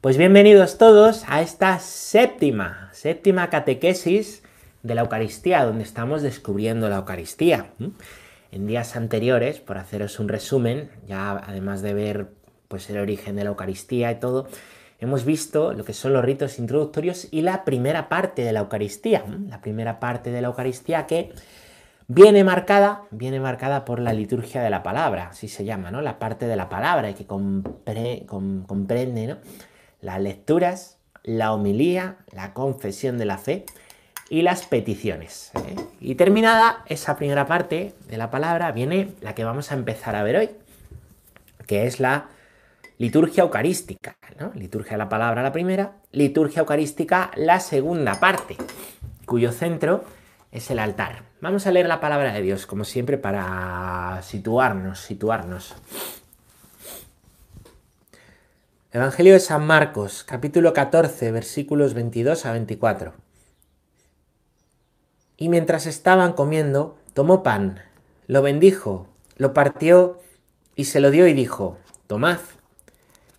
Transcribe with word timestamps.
Pues 0.00 0.16
bienvenidos 0.16 0.78
todos 0.78 1.24
a 1.28 1.42
esta 1.42 1.78
séptima, 1.78 2.88
séptima 2.94 3.50
catequesis 3.50 4.42
de 4.82 4.94
la 4.94 5.02
Eucaristía, 5.02 5.62
donde 5.66 5.84
estamos 5.84 6.22
descubriendo 6.22 6.88
la 6.88 6.96
Eucaristía. 6.96 7.72
En 8.50 8.66
días 8.66 8.96
anteriores, 8.96 9.60
por 9.60 9.76
haceros 9.76 10.18
un 10.18 10.30
resumen, 10.30 10.90
ya 11.06 11.32
además 11.32 11.82
de 11.82 11.92
ver 11.92 12.28
pues 12.68 12.88
el 12.88 12.96
origen 12.96 13.36
de 13.36 13.44
la 13.44 13.50
Eucaristía 13.50 14.10
y 14.10 14.18
todo, 14.18 14.48
hemos 15.00 15.26
visto 15.26 15.74
lo 15.74 15.84
que 15.84 15.92
son 15.92 16.14
los 16.14 16.24
ritos 16.24 16.58
introductorios 16.58 17.28
y 17.30 17.42
la 17.42 17.66
primera 17.66 18.08
parte 18.08 18.40
de 18.40 18.54
la 18.54 18.60
Eucaristía, 18.60 19.22
la 19.50 19.60
primera 19.60 20.00
parte 20.00 20.30
de 20.30 20.40
la 20.40 20.48
Eucaristía 20.48 21.06
que 21.06 21.30
viene 22.08 22.42
marcada, 22.42 23.02
viene 23.10 23.38
marcada 23.38 23.84
por 23.84 24.00
la 24.00 24.14
liturgia 24.14 24.62
de 24.62 24.70
la 24.70 24.82
palabra, 24.82 25.28
así 25.28 25.46
se 25.46 25.66
llama, 25.66 25.90
¿no? 25.90 26.00
La 26.00 26.18
parte 26.18 26.46
de 26.46 26.56
la 26.56 26.70
palabra 26.70 27.12
que 27.12 27.26
comprende, 27.26 29.26
¿no? 29.26 29.36
Las 30.00 30.20
lecturas, 30.20 30.98
la 31.22 31.52
homilía, 31.52 32.16
la 32.32 32.52
confesión 32.52 33.18
de 33.18 33.24
la 33.24 33.38
fe 33.38 33.64
y 34.28 34.42
las 34.42 34.66
peticiones. 34.66 35.50
¿eh? 35.66 35.76
Y 36.00 36.14
terminada 36.14 36.84
esa 36.86 37.16
primera 37.16 37.46
parte 37.46 37.94
de 38.08 38.16
la 38.16 38.30
palabra, 38.30 38.72
viene 38.72 39.12
la 39.20 39.34
que 39.34 39.44
vamos 39.44 39.70
a 39.72 39.74
empezar 39.74 40.16
a 40.16 40.22
ver 40.22 40.36
hoy, 40.36 40.50
que 41.66 41.86
es 41.86 42.00
la 42.00 42.28
liturgia 42.98 43.42
eucarística. 43.42 44.16
Liturgia 44.54 44.92
de 44.92 44.98
la 44.98 45.08
palabra 45.08 45.42
la 45.42 45.52
primera, 45.52 45.92
liturgia 46.12 46.60
eucarística 46.60 47.30
la 47.36 47.60
segunda 47.60 48.20
parte, 48.20 48.56
cuyo 49.26 49.52
centro 49.52 50.04
es 50.52 50.70
el 50.70 50.78
altar. 50.78 51.24
Vamos 51.40 51.66
a 51.66 51.72
leer 51.72 51.88
la 51.88 52.00
palabra 52.00 52.32
de 52.32 52.42
Dios, 52.42 52.66
como 52.66 52.84
siempre, 52.84 53.18
para 53.18 54.20
situarnos, 54.22 55.00
situarnos. 55.00 55.74
Evangelio 58.92 59.34
de 59.34 59.38
San 59.38 59.64
Marcos, 59.64 60.24
capítulo 60.24 60.72
14, 60.72 61.30
versículos 61.30 61.94
22 61.94 62.44
a 62.44 62.50
24. 62.50 63.12
Y 65.36 65.48
mientras 65.48 65.86
estaban 65.86 66.32
comiendo, 66.32 66.98
tomó 67.14 67.44
pan, 67.44 67.82
lo 68.26 68.42
bendijo, 68.42 69.06
lo 69.36 69.54
partió 69.54 70.18
y 70.74 70.86
se 70.86 70.98
lo 70.98 71.12
dio 71.12 71.28
y 71.28 71.34
dijo, 71.34 71.78
tomad, 72.08 72.40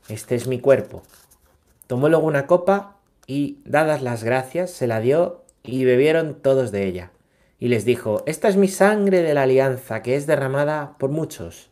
este 0.08 0.36
es 0.36 0.48
mi 0.48 0.62
cuerpo. 0.62 1.04
Tomó 1.86 2.08
luego 2.08 2.26
una 2.26 2.48
copa 2.48 2.96
y, 3.28 3.58
dadas 3.66 4.02
las 4.02 4.24
gracias, 4.24 4.72
se 4.72 4.88
la 4.88 5.02
dio 5.02 5.44
y 5.64 5.84
bebieron 5.84 6.36
todos 6.36 6.72
de 6.72 6.88
ella. 6.88 7.12
Y 7.60 7.68
les 7.68 7.84
dijo, 7.84 8.24
esta 8.26 8.48
es 8.48 8.56
mi 8.56 8.70
sangre 8.70 9.22
de 9.22 9.34
la 9.34 9.42
alianza 9.42 10.02
que 10.02 10.16
es 10.16 10.28
derramada 10.28 10.96
por 10.98 11.10
muchos 11.10 11.71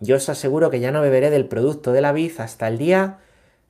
yo 0.00 0.16
os 0.16 0.28
aseguro 0.28 0.70
que 0.70 0.80
ya 0.80 0.92
no 0.92 1.00
beberé 1.00 1.30
del 1.30 1.46
producto 1.46 1.92
de 1.92 2.00
la 2.00 2.12
vid 2.12 2.38
hasta 2.38 2.68
el 2.68 2.78
día 2.78 3.18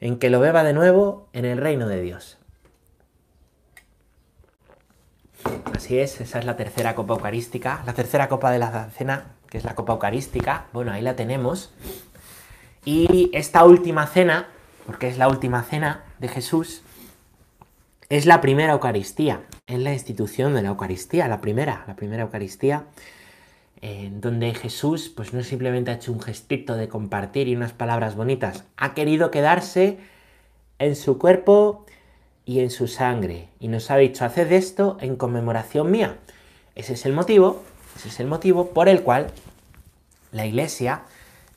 en 0.00 0.18
que 0.18 0.30
lo 0.30 0.40
beba 0.40 0.64
de 0.64 0.72
nuevo 0.72 1.28
en 1.32 1.44
el 1.44 1.58
reino 1.58 1.88
de 1.88 2.00
Dios. 2.02 2.38
Así 5.74 5.98
es, 5.98 6.20
esa 6.20 6.38
es 6.38 6.44
la 6.44 6.56
tercera 6.56 6.94
copa 6.94 7.14
eucarística, 7.14 7.82
la 7.86 7.92
tercera 7.92 8.28
copa 8.28 8.50
de 8.50 8.58
la 8.58 8.90
cena, 8.90 9.34
que 9.48 9.58
es 9.58 9.64
la 9.64 9.74
copa 9.74 9.92
eucarística. 9.92 10.66
Bueno, 10.72 10.92
ahí 10.92 11.02
la 11.02 11.14
tenemos. 11.14 11.72
Y 12.84 13.30
esta 13.32 13.64
última 13.64 14.06
cena, 14.06 14.48
porque 14.86 15.08
es 15.08 15.18
la 15.18 15.28
última 15.28 15.62
cena 15.62 16.04
de 16.18 16.28
Jesús, 16.28 16.82
es 18.08 18.26
la 18.26 18.40
primera 18.40 18.72
Eucaristía, 18.72 19.42
es 19.66 19.80
la 19.80 19.92
institución 19.92 20.54
de 20.54 20.62
la 20.62 20.68
Eucaristía, 20.68 21.26
la 21.28 21.40
primera, 21.40 21.84
la 21.88 21.96
primera 21.96 22.22
Eucaristía 22.22 22.84
en 23.80 24.20
donde 24.20 24.54
Jesús 24.54 25.12
pues 25.14 25.32
no 25.32 25.42
simplemente 25.42 25.90
ha 25.90 25.94
hecho 25.94 26.12
un 26.12 26.20
gestito 26.20 26.76
de 26.76 26.88
compartir 26.88 27.48
y 27.48 27.56
unas 27.56 27.72
palabras 27.72 28.16
bonitas, 28.16 28.64
ha 28.76 28.94
querido 28.94 29.30
quedarse 29.30 29.98
en 30.78 30.96
su 30.96 31.18
cuerpo 31.18 31.86
y 32.44 32.60
en 32.60 32.70
su 32.70 32.86
sangre 32.86 33.48
y 33.60 33.68
nos 33.68 33.90
ha 33.90 33.96
dicho 33.96 34.24
haced 34.24 34.50
esto 34.52 34.96
en 35.00 35.16
conmemoración 35.16 35.90
mía. 35.90 36.16
Ese 36.74 36.94
es 36.94 37.06
el 37.06 37.12
motivo, 37.12 37.62
ese 37.96 38.08
es 38.08 38.20
el 38.20 38.26
motivo 38.26 38.70
por 38.70 38.88
el 38.88 39.02
cual 39.02 39.28
la 40.32 40.46
Iglesia 40.46 41.02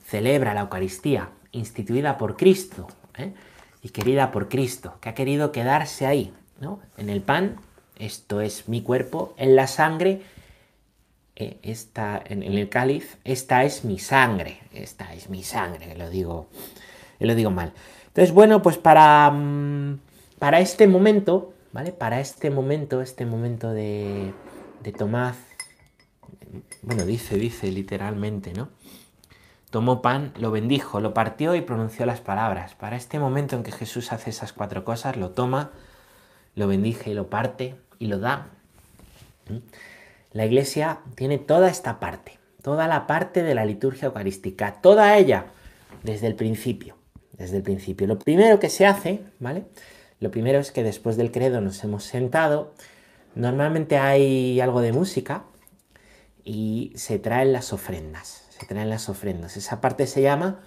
celebra 0.06 0.54
la 0.54 0.62
Eucaristía 0.62 1.30
instituida 1.52 2.18
por 2.18 2.38
Cristo 2.38 2.88
¿eh? 3.18 3.34
y 3.82 3.90
querida 3.90 4.32
por 4.32 4.50
Cristo, 4.50 4.96
que 5.02 5.10
ha 5.10 5.14
querido 5.14 5.52
quedarse 5.52 6.06
ahí, 6.06 6.34
¿no? 6.60 6.80
En 6.98 7.10
el 7.10 7.22
pan, 7.22 7.58
esto 7.98 8.42
es 8.42 8.68
mi 8.68 8.82
cuerpo, 8.82 9.34
en 9.38 9.56
la 9.56 9.68
sangre, 9.68 10.22
esta, 11.40 12.22
en, 12.26 12.44
el 12.44 12.70
cáliz, 12.70 13.18
esta 13.24 13.64
es 13.64 13.86
mi 13.86 13.98
sangre, 13.98 14.60
esta 14.74 15.14
es 15.14 15.30
mi 15.30 15.44
sangre, 15.44 15.96
lo 15.96 16.10
digo, 16.10 16.48
lo 17.20 17.34
digo 17.34 17.50
mal. 17.50 17.72
Entonces, 18.08 18.34
bueno, 18.34 18.62
pues 18.62 18.78
para, 18.78 19.32
mm, 19.32 20.00
para 20.38 20.60
este 20.60 20.88
momento, 20.88 21.54
¿vale? 21.72 21.94
Para 21.94 22.20
este 22.20 22.50
momento, 22.50 23.02
este 23.02 23.26
momento 23.26 23.72
de, 23.72 24.34
de 24.84 24.92
Tomás, 24.92 25.38
bueno, 26.82 27.06
dice, 27.06 27.38
dice 27.38 27.72
literalmente, 27.72 28.54
¿no? 28.54 28.70
Tomó 29.70 30.02
pan, 30.02 30.34
lo 30.38 30.52
bendijo, 30.52 31.00
lo 31.00 31.14
partió 31.14 31.56
y 31.56 31.62
pronunció 31.62 32.06
las 32.06 32.22
palabras. 32.22 32.74
Para 32.74 32.96
este 32.96 33.20
momento 33.20 33.56
en 33.56 33.64
que 33.64 33.72
Jesús 33.72 34.12
hace 34.12 34.32
esas 34.32 34.52
cuatro 34.52 34.84
cosas, 34.84 35.16
lo 35.16 35.30
toma, 35.30 35.72
lo 36.56 36.68
bendice 36.68 37.12
y 37.12 37.14
lo 37.14 37.30
parte 37.30 37.76
y 38.00 38.08
lo 38.08 38.20
da. 38.20 38.48
La 40.32 40.46
iglesia 40.46 41.00
tiene 41.16 41.38
toda 41.38 41.70
esta 41.70 42.00
parte, 42.00 42.38
toda 42.62 42.88
la 42.88 43.08
parte 43.08 43.42
de 43.44 43.56
la 43.56 43.66
liturgia 43.66 44.08
eucarística, 44.08 44.82
toda 44.82 45.18
ella 45.18 45.48
desde 46.04 46.28
el 46.28 46.36
principio, 46.36 46.96
desde 47.34 47.58
el 47.58 47.64
principio. 47.64 48.06
Lo 48.06 48.20
primero 48.20 48.60
que 48.60 48.70
se 48.70 48.86
hace, 48.86 49.22
¿vale? 49.40 49.66
Lo 50.20 50.32
primero 50.32 50.60
es 50.60 50.72
que 50.72 50.84
después 50.84 51.18
del 51.18 51.32
credo 51.32 51.62
nos 51.62 51.84
hemos 51.84 52.04
sentado, 52.04 52.74
normalmente 53.36 53.98
hay 53.98 54.60
algo 54.60 54.82
de 54.82 54.92
música 54.92 55.44
y 56.44 56.94
se 56.96 57.20
traen 57.20 57.54
las 57.54 57.74
ofrendas, 57.74 58.46
se 58.50 58.66
traen 58.66 58.90
las 58.90 59.10
ofrendas. 59.10 59.58
Esa 59.58 59.82
parte 59.82 60.08
se 60.08 60.22
llama 60.22 60.60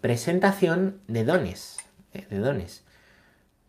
presentación 0.00 1.00
de 1.06 1.24
dones, 1.24 1.78
¿eh? 2.12 2.26
de 2.28 2.38
dones. 2.38 2.84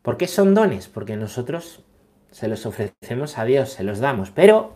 ¿Por 0.02 0.18
qué 0.18 0.28
son 0.28 0.54
dones? 0.54 0.88
Porque 0.88 1.16
nosotros 1.16 1.84
se 2.32 2.48
los 2.48 2.66
ofrecemos 2.66 3.38
a 3.38 3.46
Dios, 3.46 3.70
se 3.70 3.84
los 3.84 4.00
damos, 4.00 4.32
pero 4.32 4.76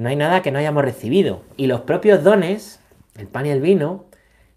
no 0.00 0.08
hay 0.08 0.16
nada 0.16 0.40
que 0.40 0.50
no 0.50 0.58
hayamos 0.58 0.82
recibido. 0.82 1.42
Y 1.58 1.66
los 1.66 1.82
propios 1.82 2.24
dones, 2.24 2.80
el 3.16 3.26
pan 3.26 3.44
y 3.44 3.50
el 3.50 3.60
vino, 3.60 4.06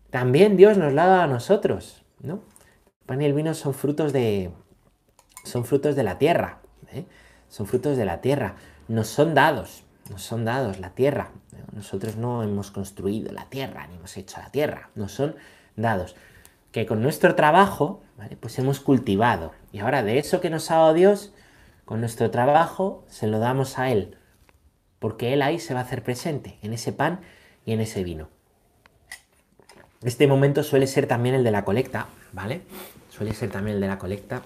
también 0.09 0.55
Dios 0.55 0.77
nos 0.77 0.93
lo 0.93 1.01
ha 1.01 1.05
dado 1.05 1.21
a 1.23 1.27
nosotros, 1.27 2.01
¿no? 2.21 2.35
El 3.01 3.05
pan 3.07 3.21
y 3.21 3.25
el 3.25 3.33
vino 3.33 3.53
son 3.53 3.73
frutos 3.73 4.13
de, 4.13 4.51
son 5.43 5.65
frutos 5.65 5.97
de 5.97 6.03
la 6.03 6.17
tierra, 6.17 6.59
¿eh? 6.93 7.03
son 7.49 7.65
frutos 7.65 7.97
de 7.97 8.05
la 8.05 8.21
tierra, 8.21 8.55
nos 8.87 9.09
son 9.09 9.33
dados, 9.33 9.83
nos 10.09 10.21
son 10.21 10.45
dados 10.45 10.79
la 10.79 10.91
tierra. 10.91 11.31
Nosotros 11.73 12.15
no 12.15 12.41
hemos 12.41 12.71
construido 12.71 13.33
la 13.33 13.49
tierra, 13.49 13.85
ni 13.87 13.97
hemos 13.97 14.15
hecho 14.15 14.39
la 14.39 14.49
tierra, 14.49 14.91
nos 14.95 15.11
son 15.11 15.35
dados. 15.75 16.15
Que 16.71 16.85
con 16.85 17.01
nuestro 17.01 17.35
trabajo, 17.35 18.01
pues 18.39 18.57
hemos 18.59 18.79
cultivado. 18.79 19.51
Y 19.73 19.79
ahora 19.79 20.03
de 20.03 20.19
eso 20.19 20.39
que 20.39 20.49
nos 20.49 20.71
ha 20.71 20.75
dado 20.75 20.93
Dios, 20.93 21.33
con 21.83 21.99
nuestro 21.99 22.31
trabajo 22.31 23.03
se 23.09 23.27
lo 23.27 23.39
damos 23.39 23.77
a 23.77 23.91
Él 23.91 24.15
porque 25.03 25.33
Él 25.33 25.41
ahí 25.41 25.59
se 25.59 25.73
va 25.73 25.81
a 25.81 25.83
hacer 25.83 26.01
presente, 26.01 26.57
en 26.61 26.71
ese 26.71 26.93
pan 26.93 27.19
y 27.65 27.73
en 27.73 27.81
ese 27.81 28.05
vino. 28.05 28.29
Este 30.01 30.27
momento 30.27 30.63
suele 30.63 30.87
ser 30.87 31.07
también 31.07 31.35
el 31.35 31.43
de 31.43 31.51
la 31.51 31.65
colecta, 31.65 32.07
¿vale? 32.31 32.61
Suele 33.09 33.33
ser 33.33 33.51
también 33.51 33.75
el 33.75 33.81
de 33.81 33.89
la 33.89 33.97
colecta. 33.97 34.43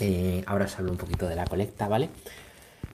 Eh, 0.00 0.44
ahora 0.44 0.66
os 0.66 0.78
hablo 0.78 0.92
un 0.92 0.98
poquito 0.98 1.26
de 1.28 1.36
la 1.36 1.46
colecta, 1.46 1.88
¿vale? 1.88 2.10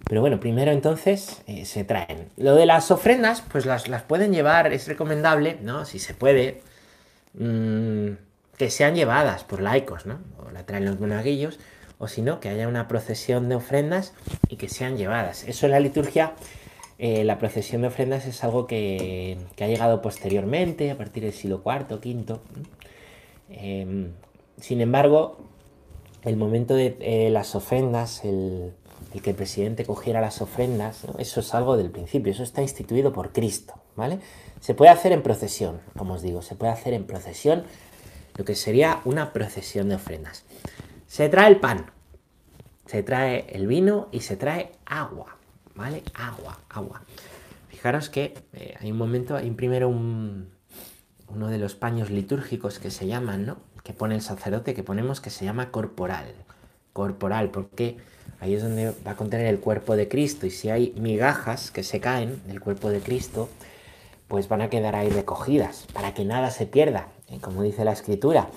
Pero 0.09 0.21
bueno, 0.21 0.39
primero 0.39 0.71
entonces 0.71 1.43
eh, 1.49 1.65
se 1.65 1.83
traen. 1.83 2.29
Lo 2.37 2.55
de 2.55 2.67
las 2.67 2.93
ofrendas, 2.93 3.43
pues 3.51 3.67
las, 3.67 3.89
pueden 4.05 4.33
llevar, 4.33 4.73
es 4.73 4.87
recomendable, 4.87 5.59
¿no? 5.63 5.85
Si 5.85 5.99
se 5.99 6.15
puede, 6.15 6.63
mm, 7.35 8.11
que 8.57 8.71
sean 8.71 8.95
llevadas 8.95 9.43
por 9.43 9.61
laicos, 9.61 10.07
¿no? 10.07 10.21
O 10.39 10.53
la 10.53 10.65
traen 10.67 10.85
los 10.85 11.01
monaguillos, 11.01 11.59
o 11.99 12.07
si 12.07 12.23
no, 12.23 12.39
que 12.39 12.49
haya 12.49 12.69
una 12.69 12.87
procesión 12.87 13.49
de 13.49 13.57
ofrendas 13.57 14.15
y 14.49 14.55
que 14.55 14.69
sean 14.69 14.97
llevadas. 14.97 15.43
Eso 15.49 15.67
en 15.67 15.73
la 15.73 15.81
liturgia 15.81 16.33
eh, 17.03 17.25
la 17.25 17.39
procesión 17.39 17.81
de 17.81 17.89
ofrendas 17.89 18.27
es 18.27 18.45
algo 18.45 18.67
que, 18.67 19.39
ha 19.59 19.67
llegado 19.67 20.03
posteriormente, 20.03 20.91
a 20.91 20.99
partir 20.99 21.23
del 21.23 21.33
siglo 21.33 21.63
IV, 21.65 21.95
V. 21.95 22.39
Em, 23.49 24.13
sin 24.61 24.83
embargo, 24.83 25.39
el 26.25 26.37
momento 26.37 26.75
de 26.75 26.99
eh, 27.01 27.31
las 27.31 27.55
ofrendas, 27.55 28.23
el, 28.27 28.75
que 29.23 29.31
el 29.31 29.37
presidente 29.37 29.87
cogiera 29.87 30.21
las 30.21 30.43
ofrendas, 30.43 31.07
eso 31.17 31.41
es 31.41 31.55
algo 31.55 31.79
del 31.79 31.91
principio, 31.91 32.33
eso 32.33 32.43
está 32.43 32.61
instituido 32.61 33.15
por 33.15 33.33
Cristo, 33.33 33.77
¿vale? 33.97 34.19
Se 34.61 34.75
puede 34.75 34.91
hacer 34.91 35.13
en 35.13 35.23
procesión, 35.23 35.81
como 35.97 36.13
os 36.13 36.23
digo, 36.23 36.43
se 36.43 36.55
puede 36.55 36.73
hacer 36.73 36.93
en 36.93 37.05
procesión, 37.05 37.65
lo 38.37 38.45
que 38.45 38.55
sería 38.55 39.01
una 39.07 39.33
procesión 39.33 39.89
de 39.89 39.95
ofrendas. 39.95 40.45
Se 41.07 41.31
trae 41.31 41.49
el 41.49 41.61
pan, 41.61 41.93
se 42.85 43.03
trae 43.03 43.47
el 43.49 43.67
vino 43.67 44.09
y 44.13 44.21
se 44.21 44.37
trae 44.37 44.73
agua. 44.85 45.40
¿Vale? 45.81 46.03
Agua, 46.15 46.59
agua. 46.69 47.03
Fijaros 47.69 48.09
que 48.11 48.35
hay 48.79 48.93
un 48.93 48.99
momento, 48.99 49.37
hay 49.37 49.51
primero 49.51 49.89
un, 49.89 50.51
uno 51.29 51.49
de 51.49 51.59
los 51.59 51.75
paños 51.75 52.11
litúrgicos 52.11 52.79
que 52.79 52.91
se 52.91 53.07
llaman, 53.07 53.47
¿no? 53.47 53.57
que 53.83 53.93
pone 53.93 54.15
el 54.15 54.23
sacerdote, 54.23 54.75
que 54.75 54.83
ponemos 54.83 55.21
que 55.21 55.31
se 55.31 55.45
llama 55.45 55.71
corporal. 55.71 56.27
Corporal, 56.93 57.51
porque 57.51 57.97
ahí 58.41 58.55
es 58.55 58.63
donde 58.63 58.93
va 59.07 59.13
a 59.13 59.17
contener 59.17 59.47
el 59.47 59.61
cuerpo 59.61 59.97
de 59.97 60.09
Cristo. 60.09 60.47
Y 60.47 60.51
si 60.51 60.71
hay 60.71 60.93
migajas 60.97 61.71
que 61.71 61.83
se 61.83 62.01
caen 62.01 62.43
del 62.47 62.61
cuerpo 62.61 62.91
de 62.91 63.01
Cristo, 63.01 63.49
pues 64.29 64.49
van 64.49 64.61
a 64.61 64.71
quedar 64.71 64.95
ahí 64.95 65.09
recogidas, 65.09 65.87
para 65.93 66.15
que 66.15 66.25
nada 66.25 66.51
se 66.51 66.67
pierda, 66.67 67.09
¿eh? 67.29 67.39
como 67.41 67.63
dice 67.63 67.85
la 67.85 67.93
escritura. 67.93 68.49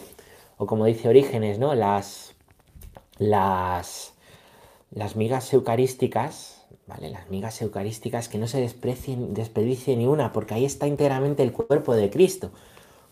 O 0.58 0.68
como 0.68 0.86
dice 0.86 1.10
Orígenes, 1.10 1.58
¿no? 1.58 1.74
Las, 1.74 2.36
las, 3.18 4.14
las 4.92 5.16
migas 5.16 5.52
eucarísticas, 5.54 6.53
¿vale? 6.88 7.10
Las 7.10 7.30
migas 7.30 7.62
eucarísticas 7.62 8.30
que 8.30 8.38
no 8.38 8.48
se 8.48 8.60
desprecien, 8.60 9.34
desperdicie 9.34 9.96
ni 9.96 10.06
una, 10.06 10.34
porque 10.34 10.54
ahí 10.54 10.66
está 10.66 10.88
enteramente 10.88 11.44
el 11.44 11.52
cuerpo 11.52 11.96
de 11.96 12.10
Cristo. 12.10 12.52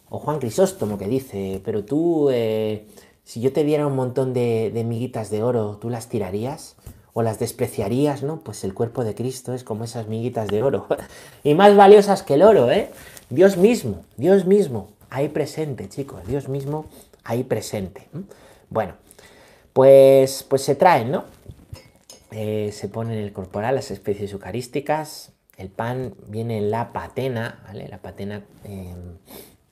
O 0.10 0.20
Juan 0.20 0.40
Crisóstomo 0.40 0.98
que 0.98 1.08
dice, 1.08 1.62
pero 1.64 1.86
tú, 1.86 2.30
eh, 2.32 2.88
si 3.24 3.42
yo 3.42 3.54
te 3.54 3.64
diera 3.64 3.88
un 3.88 3.96
montón 3.96 4.34
de, 4.34 4.72
de 4.74 4.84
miguitas 4.84 5.30
de 5.30 5.44
oro, 5.44 5.78
¿tú 5.82 5.90
las 5.90 6.10
tirarías? 6.10 6.76
o 7.14 7.22
las 7.22 7.40
despreciarías, 7.40 8.24
¿no? 8.24 8.40
Pues 8.40 8.64
el 8.64 8.74
cuerpo 8.74 9.04
de 9.04 9.16
Cristo 9.16 9.54
es 9.54 9.64
como 9.64 9.84
esas 9.84 10.08
miguitas 10.08 10.48
de 10.48 10.64
oro. 10.64 10.88
y 11.44 11.54
más 11.54 11.76
valiosas 11.76 12.24
que 12.24 12.36
el 12.36 12.44
oro, 12.44 12.72
¿eh? 12.72 12.90
Dios 13.30 13.58
mismo, 13.58 14.04
Dios 14.18 14.46
mismo, 14.46 14.90
ahí 15.10 15.30
presente, 15.30 15.90
chicos, 15.90 16.26
Dios 16.26 16.48
mismo 16.48 16.86
ahí 17.24 17.44
presente. 17.44 18.08
Bueno, 18.70 18.94
pues, 19.74 20.46
pues 20.48 20.64
se 20.64 20.76
traen, 20.76 21.12
¿no? 21.12 21.26
Eh, 22.32 22.72
se 22.72 22.88
ponen 22.88 23.18
en 23.18 23.24
el 23.26 23.34
corporal 23.34 23.76
las 23.76 23.92
especies 23.92 24.32
eucarísticas, 24.32 25.34
el 25.58 25.70
pan 25.70 26.16
viene 26.28 26.58
en 26.58 26.72
la 26.72 26.94
patena, 26.94 27.62
¿vale? 27.66 27.88
La 27.88 28.00
patena 28.00 28.44
em, 28.64 29.18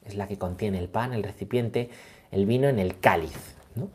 es 0.04 0.16
la 0.16 0.28
que 0.28 0.38
contiene 0.38 0.78
el 0.78 0.90
pan, 0.90 1.14
el 1.14 1.24
recipiente, 1.24 1.90
el 2.32 2.46
vino 2.46 2.68
en 2.68 2.80
el 2.80 3.00
cáliz, 3.00 3.56
¿no? 3.76 3.90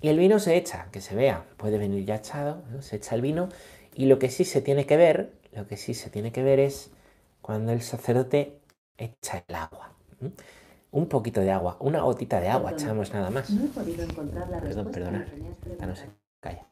Y 0.00 0.08
el 0.08 0.18
vino 0.18 0.38
se 0.38 0.56
echa, 0.56 0.88
que 0.92 1.00
se 1.00 1.14
vea, 1.14 1.44
puede 1.56 1.78
venir 1.78 2.04
ya 2.04 2.16
echado, 2.16 2.62
se 2.80 2.96
echa 2.96 3.14
el 3.14 3.22
vino. 3.22 3.48
Y 3.94 4.06
lo 4.06 4.18
que 4.18 4.30
sí 4.30 4.44
se 4.44 4.60
tiene 4.60 4.84
que 4.84 4.96
ver, 4.96 5.32
lo 5.52 5.66
que 5.66 5.76
sí 5.76 5.94
se 5.94 6.10
tiene 6.10 6.32
que 6.32 6.42
ver 6.42 6.58
es 6.58 6.90
cuando 7.40 7.72
el 7.72 7.82
sacerdote 7.82 8.58
echa 8.98 9.44
el 9.46 9.54
agua. 9.54 9.92
Un 10.90 11.06
poquito 11.06 11.40
de 11.40 11.52
agua, 11.52 11.76
una 11.80 12.02
gotita 12.02 12.40
de 12.40 12.48
agua, 12.48 12.72
echamos 12.72 13.12
nada 13.12 13.30
más. 13.30 13.50
No 13.50 13.64
he 13.64 13.68
podido 13.68 14.02
encontrar 14.02 14.48
la 14.48 14.60
Perdón, 14.60 14.90
perdona, 14.90 15.26
ya 15.78 15.86
no 15.86 15.96
se 15.96 16.06
calla. 16.40 16.66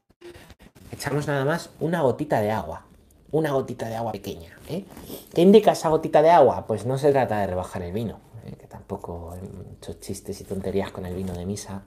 Echamos 1.00 1.26
nada 1.26 1.47
más 1.47 1.70
una 1.81 2.02
gotita 2.02 2.43
de 2.43 2.50
agua, 2.50 2.85
una 3.31 3.52
gotita 3.52 3.88
de 3.88 3.97
agua 3.97 4.12
pequeña. 4.12 4.58
¿eh? 4.69 4.85
¿Qué 5.32 5.41
indica 5.41 5.73
esa 5.73 5.88
gotita 5.88 6.20
de 6.20 6.29
agua? 6.29 6.67
Pues 6.67 6.85
no 6.85 6.99
se 6.99 7.11
trata 7.11 7.41
de 7.41 7.47
rebajar 7.47 7.81
el 7.81 7.91
vino, 7.91 8.20
¿eh? 8.44 8.55
que 8.61 8.67
tampoco 8.67 9.32
hay 9.32 9.41
muchos 9.41 9.99
chistes 10.00 10.38
y 10.43 10.44
tonterías 10.44 10.91
con 10.91 11.06
el 11.06 11.14
vino 11.14 11.32
de 11.32 11.47
misa. 11.47 11.85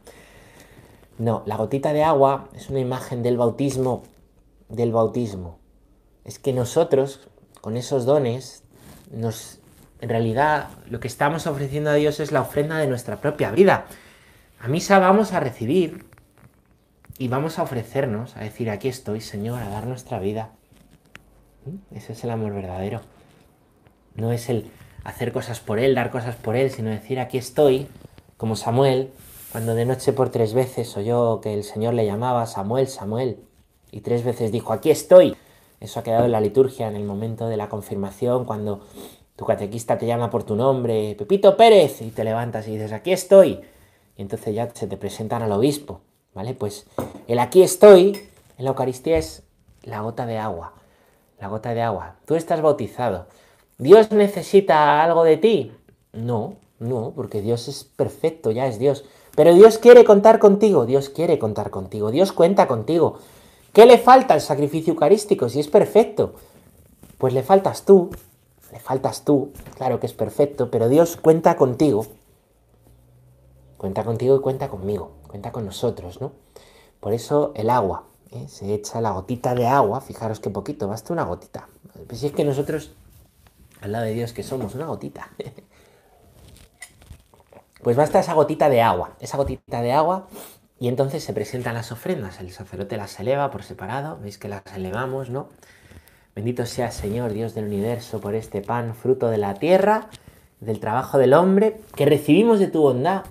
No, 1.19 1.44
la 1.45 1.57
gotita 1.57 1.94
de 1.94 2.04
agua 2.04 2.50
es 2.56 2.71
una 2.71 2.80
imagen 2.80 3.21
del 3.21 3.38
bautismo, 3.38 4.01
del 4.68 4.92
bautismo. 4.92 5.60
Es 6.25 6.39
que 6.39 6.51
nosotros, 6.51 7.19
con 7.62 7.77
esos 7.77 8.06
dones, 8.06 8.63
nos, 9.12 9.60
en 10.01 10.10
realidad 10.10 10.69
lo 10.89 11.00
que 11.00 11.07
estamos 11.07 11.45
ofreciendo 11.45 11.92
a 11.92 11.94
Dios 11.94 12.19
es 12.19 12.31
la 12.31 12.42
ofrenda 12.42 12.80
de 12.80 12.88
nuestra 12.88 13.21
propia 13.21 13.51
vida. 13.51 13.86
A 14.60 14.68
misa 14.68 14.98
vamos 14.98 15.33
a 15.33 15.39
recibir 15.39 16.04
y 17.18 17.27
vamos 17.27 17.60
a 17.60 17.63
ofrecernos, 17.63 18.36
a 18.36 18.42
decir, 18.42 18.69
aquí 18.69 18.88
estoy, 18.88 19.21
Señor, 19.21 19.62
a 19.62 19.69
dar 19.69 19.86
nuestra 19.86 20.19
vida. 20.19 20.51
¿Mm? 21.65 21.95
Ese 21.95 22.13
es 22.13 22.24
el 22.24 22.31
amor 22.31 22.54
verdadero. 22.54 23.01
No 24.15 24.31
es 24.31 24.50
el 24.50 24.71
hacer 25.04 25.31
cosas 25.31 25.60
por 25.60 25.80
Él, 25.80 25.95
dar 25.95 26.12
cosas 26.12 26.36
por 26.36 26.56
Él, 26.56 26.71
sino 26.71 26.89
decir, 26.89 27.19
aquí 27.19 27.38
estoy, 27.38 27.88
como 28.38 28.56
Samuel, 28.56 29.12
cuando 29.51 29.75
de 29.75 29.86
noche 29.86 30.13
por 30.13 30.30
tres 30.30 30.54
veces 30.54 30.95
oyó 30.98 31.39
que 31.39 31.54
el 31.54 31.63
Señor 31.63 31.94
le 31.94 32.06
llamaba 32.06 32.45
Samuel, 32.48 32.88
Samuel, 32.88 33.39
y 33.92 34.01
tres 34.01 34.24
veces 34.24 34.51
dijo, 34.51 34.74
aquí 34.74 34.89
estoy. 34.89 35.36
Eso 35.80 36.00
ha 36.00 36.04
quedado 36.04 36.25
en 36.25 36.31
la 36.31 36.42
liturgia 36.42 36.88
en 36.88 36.95
el 36.95 37.04
momento 37.04 37.48
de 37.48 37.57
la 37.57 37.69
confirmación, 37.69 38.45
cuando 38.45 38.81
tu 39.36 39.45
catequista 39.45 39.98
te 39.98 40.07
llama 40.07 40.30
por 40.30 40.44
tu 40.44 40.56
nombre, 40.56 41.15
Pepito 41.18 41.56
Pérez, 41.57 42.01
y 42.01 42.10
te 42.10 42.24
levantas 42.24 42.68
y 42.68 42.71
dices, 42.71 42.92
aquí 42.94 43.12
estoy. 43.12 43.62
Y 44.15 44.21
entonces 44.21 44.56
ya 44.56 44.69
se 44.74 44.88
te 44.88 44.98
presentan 44.98 45.44
al 45.44 45.51
obispo, 45.51 46.01
¿vale? 46.33 46.53
Pues 46.53 46.85
el 47.27 47.39
aquí 47.39 47.62
estoy 47.63 48.21
en 48.57 48.65
la 48.65 48.71
Eucaristía 48.71 49.18
es 49.18 49.44
la 49.83 50.01
gota 50.01 50.25
de 50.25 50.38
agua, 50.38 50.74
la 51.39 51.47
gota 51.47 51.74
de 51.74 51.81
agua. 51.81 52.15
Tú 52.25 52.35
estás 52.35 52.62
bautizado. 52.62 53.27
¿Dios 53.77 54.12
necesita 54.12 55.03
algo 55.03 55.24
de 55.24 55.38
ti? 55.38 55.71
No, 56.13 56.56
no, 56.80 57.12
porque 57.15 57.41
Dios 57.41 57.68
es 57.68 57.83
perfecto, 57.83 58.51
ya 58.51 58.68
es 58.68 58.80
Dios. 58.80 59.06
Pero 59.35 59.53
Dios 59.53 59.80
quiere 59.80 60.03
contar 60.03 60.39
contigo, 60.39 60.85
Dios 60.85 61.09
quiere 61.09 61.39
contar 61.39 61.69
contigo, 61.71 62.12
Dios 62.12 62.31
cuenta 62.31 62.68
contigo. 62.68 63.18
¿Qué 63.74 63.86
le 63.88 63.97
falta 63.97 64.36
al 64.36 64.41
sacrificio 64.41 64.94
eucarístico 64.94 65.50
si 65.50 65.59
es 65.59 65.68
perfecto? 65.68 66.36
Pues 67.18 67.33
le 67.33 67.41
faltas 67.41 67.83
tú, 67.86 68.12
le 68.71 68.79
faltas 68.79 69.24
tú, 69.25 69.51
claro 69.75 70.00
que 70.00 70.06
es 70.06 70.13
perfecto, 70.13 70.69
pero 70.69 70.89
Dios 70.89 71.18
cuenta 71.18 71.56
contigo. 71.56 72.06
Cuenta 73.77 74.03
contigo 74.03 74.36
y 74.36 74.39
cuenta 74.41 74.69
conmigo, 74.69 75.12
cuenta 75.33 75.51
con 75.51 75.65
nosotros, 75.65 76.21
¿no? 76.21 76.31
Por 77.00 77.12
eso 77.12 77.53
el 77.56 77.71
agua, 77.71 78.03
¿eh? 78.30 78.45
se 78.47 78.71
echa 78.71 79.01
la 79.01 79.09
gotita 79.09 79.56
de 79.56 79.65
agua, 79.65 80.00
fijaros 80.00 80.39
qué 80.39 80.51
poquito, 80.51 80.88
basta 80.88 81.12
una 81.12 81.24
gotita. 81.24 81.69
Pues 82.06 82.19
si 82.19 82.27
es 82.27 82.33
que 82.33 82.45
nosotros, 82.45 82.91
al 83.81 83.94
lado 83.94 84.06
de 84.06 84.13
Dios 84.13 84.31
que 84.31 84.44
somos, 84.44 84.75
una 84.75 84.85
gotita. 84.85 85.31
Pues 87.81 87.97
basta 87.97 88.21
esa 88.21 88.33
gotita 88.33 88.69
de 88.69 88.81
agua, 88.81 89.18
esa 89.19 89.35
gotita 89.35 89.81
de 89.81 89.91
agua, 89.91 90.27
y 90.80 90.88
entonces 90.88 91.21
se 91.21 91.33
presentan 91.33 91.74
las 91.74 91.91
ofrendas. 91.91 92.39
El 92.39 92.50
sacerdote 92.51 92.95
las 92.95 93.19
eleva 93.19 93.51
por 93.51 93.63
separado, 93.63 94.19
veis 94.21 94.38
que 94.38 94.47
las 94.47 94.62
elevamos, 94.74 95.29
¿no? 95.29 95.50
Bendito 96.33 96.65
sea 96.65 96.91
Señor, 96.91 97.33
Dios 97.33 97.53
del 97.56 97.65
universo, 97.65 98.21
por 98.21 98.36
este 98.36 98.62
pan, 98.62 98.95
fruto 98.95 99.29
de 99.29 99.38
la 99.38 99.56
tierra, 99.56 100.07
del 100.62 100.79
trabajo 100.79 101.18
del 101.18 101.33
hombre, 101.33 101.81
que 101.94 102.06
recibimos 102.06 102.59
de 102.59 102.68
tu 102.68 102.79
bondad 102.79 103.24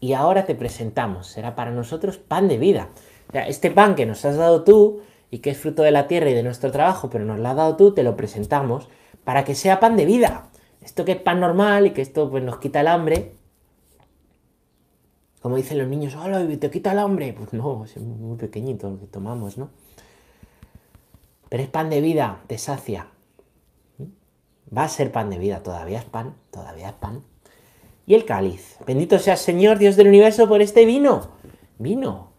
y 0.00 0.12
ahora 0.12 0.44
te 0.44 0.54
presentamos. 0.54 1.26
Será 1.26 1.54
para 1.54 1.70
nosotros 1.70 2.18
pan 2.18 2.48
de 2.48 2.58
vida. 2.58 2.88
Este 3.32 3.70
pan 3.70 3.94
que 3.94 4.06
nos 4.06 4.24
has 4.24 4.36
dado 4.36 4.64
tú 4.64 5.00
y 5.30 5.38
que 5.38 5.50
es 5.50 5.58
fruto 5.58 5.82
de 5.82 5.90
la 5.90 6.06
tierra 6.06 6.30
y 6.30 6.34
de 6.34 6.42
nuestro 6.42 6.70
trabajo, 6.70 7.10
pero 7.10 7.24
nos 7.24 7.38
lo 7.38 7.48
has 7.48 7.56
dado 7.56 7.76
tú, 7.76 7.92
te 7.92 8.02
lo 8.02 8.16
presentamos 8.16 8.88
para 9.24 9.44
que 9.44 9.54
sea 9.54 9.80
pan 9.80 9.96
de 9.96 10.06
vida. 10.06 10.48
Esto 10.82 11.04
que 11.04 11.12
es 11.12 11.20
pan 11.20 11.40
normal 11.40 11.86
y 11.86 11.90
que 11.90 12.02
esto 12.02 12.30
pues, 12.30 12.44
nos 12.44 12.58
quita 12.58 12.80
el 12.80 12.86
hambre, 12.86 13.32
como 15.46 15.54
dicen 15.54 15.78
los 15.78 15.86
niños, 15.86 16.16
¡hola! 16.16 16.44
¿Te 16.58 16.70
quita 16.70 16.90
el 16.90 16.98
hambre? 16.98 17.32
Pues 17.32 17.52
no, 17.52 17.84
es 17.84 17.96
muy 17.98 18.36
pequeñito 18.36 18.90
lo 18.90 18.98
que 18.98 19.06
tomamos, 19.06 19.56
¿no? 19.56 19.70
Pero 21.48 21.62
es 21.62 21.68
pan 21.68 21.88
de 21.88 22.00
vida, 22.00 22.40
te 22.48 22.58
sacia. 22.58 23.06
Va 24.76 24.82
a 24.82 24.88
ser 24.88 25.12
pan 25.12 25.30
de 25.30 25.38
vida, 25.38 25.62
todavía 25.62 26.00
es 26.00 26.04
pan, 26.04 26.34
todavía 26.50 26.88
es 26.88 26.94
pan. 26.94 27.22
Y 28.06 28.14
el 28.14 28.24
cáliz. 28.24 28.78
Bendito 28.86 29.18
sea 29.18 29.36
Señor, 29.36 29.78
Dios 29.78 29.96
del 29.96 30.06
universo, 30.08 30.48
por 30.48 30.62
este 30.62 30.84
vino. 30.84 31.28
Vino. 31.78 32.30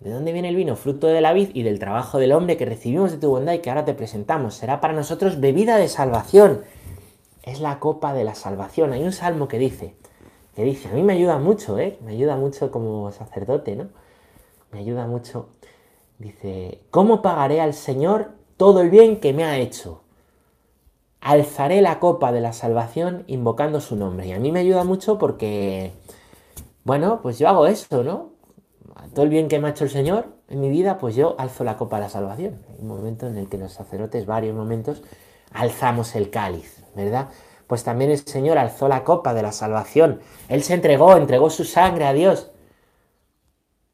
¿De 0.00 0.10
dónde 0.10 0.32
viene 0.32 0.48
el 0.48 0.56
vino? 0.56 0.76
Fruto 0.76 1.06
de 1.06 1.20
la 1.20 1.32
vid 1.32 1.50
y 1.54 1.62
del 1.62 1.78
trabajo 1.78 2.18
del 2.18 2.32
hombre 2.32 2.56
que 2.56 2.66
recibimos 2.66 3.12
de 3.12 3.18
tu 3.18 3.30
bondad 3.30 3.54
y 3.54 3.60
que 3.60 3.70
ahora 3.70 3.84
te 3.84 3.94
presentamos. 3.94 4.54
Será 4.54 4.80
para 4.80 4.92
nosotros 4.92 5.40
bebida 5.40 5.76
de 5.78 5.88
salvación. 5.88 6.62
Es 7.42 7.60
la 7.60 7.78
copa 7.78 8.12
de 8.12 8.24
la 8.24 8.34
salvación. 8.34 8.92
Hay 8.92 9.02
un 9.02 9.12
salmo 9.12 9.48
que 9.48 9.58
dice, 9.58 9.94
que 10.54 10.64
dice, 10.64 10.88
a 10.88 10.92
mí 10.92 11.02
me 11.02 11.14
ayuda 11.14 11.38
mucho, 11.38 11.78
¿eh? 11.78 11.98
Me 12.04 12.12
ayuda 12.12 12.36
mucho 12.36 12.70
como 12.70 13.10
sacerdote, 13.12 13.76
¿no? 13.76 13.88
Me 14.72 14.80
ayuda 14.80 15.06
mucho. 15.06 15.48
Dice, 16.18 16.80
¿cómo 16.90 17.22
pagaré 17.22 17.60
al 17.60 17.74
Señor 17.74 18.32
todo 18.56 18.82
el 18.82 18.90
bien 18.90 19.20
que 19.20 19.32
me 19.32 19.44
ha 19.44 19.58
hecho? 19.58 20.03
Alzaré 21.24 21.82
la 21.82 21.98
copa 21.98 22.30
de 22.30 22.40
la 22.40 22.52
salvación 22.52 23.24
invocando 23.26 23.80
su 23.80 23.96
nombre. 23.96 24.28
Y 24.28 24.32
a 24.32 24.38
mí 24.38 24.52
me 24.52 24.60
ayuda 24.60 24.84
mucho 24.84 25.18
porque, 25.18 25.90
bueno, 26.84 27.20
pues 27.20 27.40
yo 27.40 27.48
hago 27.48 27.66
eso, 27.66 28.04
¿no? 28.04 28.30
Todo 29.12 29.24
el 29.24 29.30
bien 29.30 29.48
que 29.48 29.58
me 29.58 29.66
ha 29.66 29.70
hecho 29.72 29.84
el 29.84 29.90
Señor 29.90 30.28
en 30.48 30.60
mi 30.60 30.68
vida, 30.68 30.98
pues 30.98 31.16
yo 31.16 31.34
alzo 31.38 31.64
la 31.64 31.76
copa 31.76 31.96
de 31.96 32.02
la 32.02 32.08
salvación. 32.08 32.62
Hay 32.68 32.76
un 32.80 32.88
momento 32.88 33.26
en 33.26 33.36
el 33.36 33.48
que 33.48 33.58
los 33.58 33.72
sacerdotes, 33.72 34.26
varios 34.26 34.54
momentos, 34.54 35.02
alzamos 35.50 36.14
el 36.14 36.30
cáliz, 36.30 36.84
¿verdad? 36.94 37.28
pues 37.66 37.84
también 37.84 38.10
el 38.10 38.18
Señor 38.18 38.58
alzó 38.58 38.88
la 38.88 39.04
copa 39.04 39.34
de 39.34 39.42
la 39.42 39.52
salvación. 39.52 40.20
Él 40.48 40.62
se 40.62 40.74
entregó, 40.74 41.16
entregó 41.16 41.50
su 41.50 41.64
sangre 41.64 42.06
a 42.06 42.12
Dios. 42.12 42.50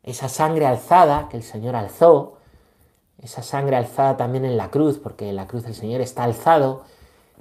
Esa 0.03 0.29
sangre 0.29 0.67
alzada 0.67 1.29
que 1.29 1.37
el 1.37 1.43
Señor 1.43 1.77
alzó, 1.77 2.39
esa 3.19 3.43
sangre 3.43 3.77
alzada 3.77 4.17
también 4.17 4.45
en 4.45 4.57
la 4.57 4.71
cruz, 4.71 4.99
porque 4.99 5.29
en 5.29 5.37
la 5.37 5.47
cruz 5.47 5.67
el 5.67 5.75
Señor 5.75 6.01
está 6.01 6.25
alzado, 6.25 6.85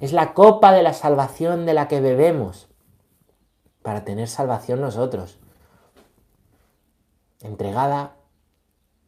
es 0.00 0.12
la 0.12 0.32
copa 0.34 0.72
de 0.72 0.82
la 0.82 0.94
salvación 0.94 1.66
de 1.66 1.74
la 1.74 1.86
que 1.86 2.00
bebemos 2.00 2.68
para 3.82 4.04
tener 4.04 4.28
salvación 4.28 4.80
nosotros. 4.80 5.38
Entregada 7.40 8.16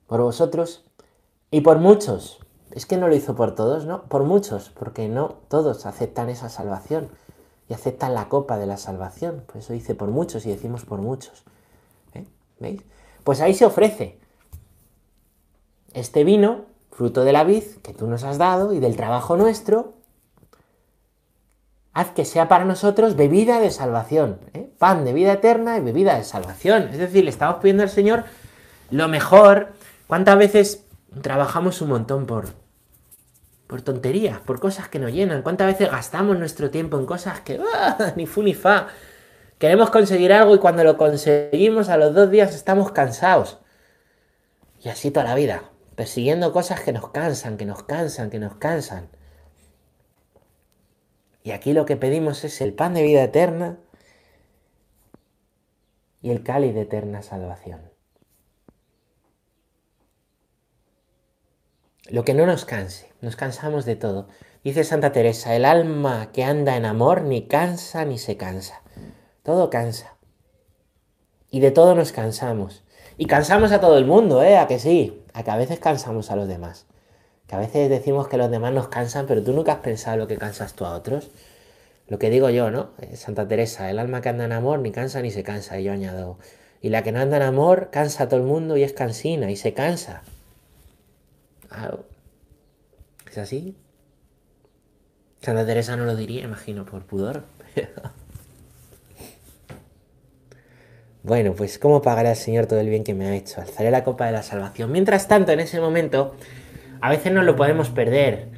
por 0.07 0.21
vosotros 0.21 0.85
y 1.51 1.63
por 1.63 1.79
muchos. 1.79 2.39
Es 2.71 2.87
que 2.87 2.97
no 2.97 3.09
lo 3.09 3.15
hizo 3.15 3.35
por 3.35 3.55
todos, 3.55 3.87
¿no? 3.87 4.05
Por 4.05 4.25
muchos, 4.25 4.71
porque 4.71 5.09
no 5.09 5.29
todos 5.49 5.85
aceptan 5.87 6.29
esa 6.29 6.49
salvación 6.49 7.11
y 7.69 7.75
aceptan 7.75 8.15
la 8.15 8.29
copa 8.29 8.59
de 8.59 8.67
la 8.67 8.77
salvación. 8.77 9.45
Por 9.47 9.59
eso 9.59 9.73
dice 9.73 9.95
por 9.95 10.09
muchos 10.09 10.47
y 10.47 10.51
decimos 10.51 10.85
por 10.85 11.01
muchos. 11.01 11.45
¿eh? 12.15 12.27
¿Veis? 12.61 12.83
Pues 13.25 13.41
ahí 13.41 13.55
se 13.55 13.67
ofrece 13.67 14.19
este 15.95 16.25
vino, 16.25 16.67
fruto 16.91 17.25
de 17.25 17.33
la 17.33 17.45
vid 17.45 17.65
que 17.83 17.93
tú 17.95 18.07
nos 18.07 18.25
has 18.25 18.39
dado 18.39 18.73
y 18.73 18.81
del 18.81 18.97
trabajo 18.97 19.37
nuestro, 19.37 19.95
haz 21.95 22.11
que 22.11 22.25
sea 22.25 22.49
para 22.49 22.65
nosotros 22.65 23.17
bebida 23.17 23.61
de 23.61 23.71
salvación, 23.71 24.41
¿eh? 24.55 24.71
pan 24.79 25.05
de 25.05 25.13
vida 25.13 25.33
eterna 25.33 25.77
y 25.77 25.81
bebida 25.81 26.17
de 26.17 26.25
salvación. 26.25 26.89
Es 26.93 26.99
decir, 26.99 27.25
le 27.25 27.31
estamos 27.31 27.57
pidiendo 27.57 27.83
al 27.83 27.91
Señor 27.91 28.25
lo 28.91 29.09
mejor. 29.09 29.73
¿Cuántas 30.07 30.39
veces 30.39 30.85
trabajamos 31.21 31.81
un 31.81 31.91
montón 31.91 32.27
por, 32.27 32.49
por 33.67 33.83
tonterías, 33.83 34.41
por 34.41 34.61
cosas 34.61 34.89
que 34.89 34.99
nos 34.99 35.13
llenan? 35.13 35.43
¿Cuántas 35.43 35.67
veces 35.67 35.91
gastamos 35.91 36.39
nuestro 36.39 36.71
tiempo 36.71 36.99
en 36.99 37.07
cosas 37.07 37.41
que 37.41 37.61
¡ah! 37.75 38.13
ni 38.17 38.27
fu 38.27 38.43
ni 38.43 38.55
fa? 38.55 38.89
Queremos 39.59 39.91
conseguir 39.91 40.33
algo 40.33 40.55
y 40.57 40.59
cuando 40.59 40.83
lo 40.83 40.97
conseguimos 40.97 41.89
a 41.89 41.97
los 41.97 42.15
dos 42.15 42.31
días 42.31 42.55
estamos 42.55 42.91
cansados. 42.91 43.59
Y 44.83 44.89
así 44.89 45.13
toda 45.13 45.27
la 45.27 45.35
vida, 45.37 45.63
persiguiendo 45.95 46.53
cosas 46.53 46.81
que 46.81 46.93
nos 46.93 47.11
cansan, 47.11 47.57
que 47.57 47.65
nos 47.65 47.85
cansan, 47.85 48.31
que 48.31 48.41
nos 48.41 48.57
cansan. 48.57 49.09
Y 51.43 51.51
aquí 51.51 51.73
lo 51.73 51.85
que 51.85 51.97
pedimos 51.97 52.45
es 52.45 52.61
el 52.61 52.73
pan 52.73 52.95
de 52.95 53.03
vida 53.03 53.23
eterna 53.25 53.79
y 56.21 56.31
el 56.31 56.43
cáliz 56.43 56.75
de 56.75 56.83
eterna 56.83 57.23
salvación. 57.23 57.81
Lo 62.09 62.25
que 62.25 62.35
no 62.35 62.47
nos 62.47 62.65
canse, 62.65 63.13
nos 63.21 63.37
cansamos 63.37 63.85
de 63.85 63.97
todo. 63.97 64.29
Dice 64.63 64.85
Santa 64.85 65.13
Teresa, 65.13 65.57
el 65.57 65.65
alma 65.65 66.31
que 66.33 66.45
anda 66.45 66.77
en 66.77 66.85
amor 66.85 67.23
ni 67.23 67.49
cansa 67.49 68.05
ni 68.05 68.19
se 68.19 68.37
cansa. 68.37 68.83
Todo 69.43 69.71
cansa. 69.71 70.17
Y 71.51 71.61
de 71.61 71.73
todo 71.73 71.95
nos 71.95 72.13
cansamos. 72.13 72.85
Y 73.17 73.27
cansamos 73.27 73.73
a 73.73 73.81
todo 73.81 73.99
el 73.99 74.05
mundo, 74.05 74.43
¿eh? 74.43 74.59
A 74.59 74.67
que 74.69 74.79
sí, 74.79 75.25
a 75.33 75.43
que 75.43 75.51
a 75.51 75.57
veces 75.57 75.81
cansamos 75.81 76.31
a 76.31 76.37
los 76.37 76.49
demás 76.49 76.87
a 77.51 77.59
veces 77.59 77.91
decimos 77.91 78.29
que 78.29 78.39
los 78.39 78.51
demás 78.51 78.73
nos 78.73 78.89
cansan, 78.89 79.27
pero 79.27 79.43
tú 79.43 79.53
nunca 79.53 79.73
has 79.73 79.79
pensado 79.81 80.17
lo 80.17 80.27
que 80.27 80.39
cansas 80.39 80.73
tú 80.75 80.85
a 80.85 80.95
otros. 80.95 81.31
Lo 82.09 82.19
que 82.19 82.31
digo 82.31 82.51
yo, 82.51 82.71
¿no? 82.71 82.91
Eh, 83.01 83.17
Santa 83.17 83.47
Teresa, 83.47 83.91
el 83.91 83.99
alma 83.99 84.21
que 84.21 84.29
anda 84.29 84.45
en 84.45 84.53
amor 84.53 84.79
ni 84.79 84.91
cansa 84.91 85.21
ni 85.23 85.31
se 85.31 85.43
cansa. 85.43 85.79
Y 85.79 85.85
yo 85.85 85.93
añado, 85.93 86.39
y 86.81 86.89
la 86.89 87.03
que 87.03 87.13
no 87.13 87.21
anda 87.21 87.37
en 87.37 87.43
amor 87.43 87.91
cansa 87.91 88.25
a 88.25 88.29
todo 88.29 88.41
el 88.41 88.47
mundo 88.47 88.77
y 88.77 88.83
es 88.83 88.93
cansina 88.93 89.51
y 89.51 89.57
se 89.57 89.73
cansa. 89.73 90.23
¿Es 93.31 93.39
así? 93.39 93.77
Santa 95.41 95.65
Teresa 95.65 95.97
no 95.97 96.05
lo 96.05 96.17
diría, 96.17 96.45
imagino, 96.45 96.85
por 96.85 97.05
pudor. 97.05 97.45
bueno, 101.23 101.55
pues 101.55 101.79
¿cómo 101.79 102.03
pagaré 102.03 102.31
al 102.31 102.37
Señor 102.37 102.67
todo 102.67 102.81
el 102.81 102.89
bien 102.89 103.05
que 103.05 103.15
me 103.15 103.27
ha 103.27 103.35
hecho? 103.35 103.61
Alzaré 103.61 103.91
la 103.91 104.05
copa 104.05 104.27
de 104.27 104.33
la 104.33 104.43
salvación. 104.43 104.93
Mientras 104.93 105.29
tanto, 105.29 105.53
en 105.53 105.61
ese 105.61 105.81
momento, 105.81 106.35
a 107.03 107.11
veces 107.11 107.33
no 107.33 107.43
lo 107.43 107.57
podemos 107.57 107.91
perder. 107.91 108.49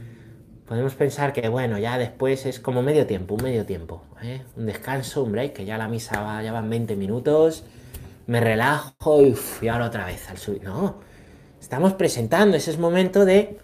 Podemos 0.68 0.94
pensar 0.94 1.32
que, 1.32 1.48
bueno, 1.48 1.78
ya 1.78 1.96
después 1.98 2.44
es 2.44 2.60
como 2.60 2.82
medio 2.82 3.06
tiempo, 3.06 3.34
un 3.34 3.42
medio 3.42 3.64
tiempo. 3.64 4.02
¿eh? 4.22 4.42
Un 4.56 4.66
descanso, 4.66 5.24
un 5.24 5.32
break, 5.32 5.54
que 5.54 5.64
ya 5.64 5.78
la 5.78 5.88
misa 5.88 6.20
va, 6.20 6.42
ya 6.42 6.52
van 6.52 6.68
20 6.68 6.94
minutos, 6.94 7.64
me 8.26 8.40
relajo 8.40 9.22
y, 9.22 9.34
y 9.62 9.68
ahora 9.68 9.86
otra 9.86 10.04
vez 10.04 10.28
al 10.28 10.36
subir. 10.36 10.62
No, 10.62 10.96
estamos 11.58 11.94
presentando, 11.94 12.56
ese 12.56 12.70
es 12.70 12.78
momento 12.78 13.24
de, 13.24 13.56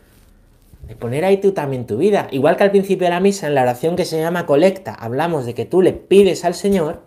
de 0.88 0.96
poner 0.96 1.26
ahí 1.26 1.36
tú 1.36 1.52
también 1.52 1.86
tu 1.86 1.98
vida. 1.98 2.28
Igual 2.30 2.56
que 2.56 2.64
al 2.64 2.70
principio 2.70 3.06
de 3.06 3.10
la 3.10 3.20
misa, 3.20 3.48
en 3.48 3.54
la 3.54 3.62
oración 3.62 3.96
que 3.96 4.06
se 4.06 4.18
llama 4.18 4.46
colecta, 4.46 4.94
hablamos 4.94 5.44
de 5.44 5.52
que 5.52 5.66
tú 5.66 5.82
le 5.82 5.92
pides 5.92 6.46
al 6.46 6.54
Señor, 6.54 7.02